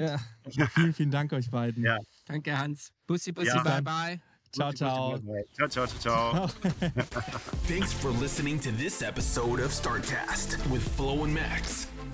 [0.54, 0.66] ja.
[0.68, 1.82] Vielen, vielen Dank euch beiden.
[1.82, 1.98] Ja.
[2.26, 2.92] Danke, Hans.
[3.08, 3.64] Bussi, Bussi, Ja.
[3.64, 4.20] bye, bye.
[4.52, 5.18] Ciao, ciao.
[5.54, 6.46] Ciao, ciao, ciao, ciao.
[7.66, 11.88] Thanks for listening to this episode of StartCast with Flo and Max,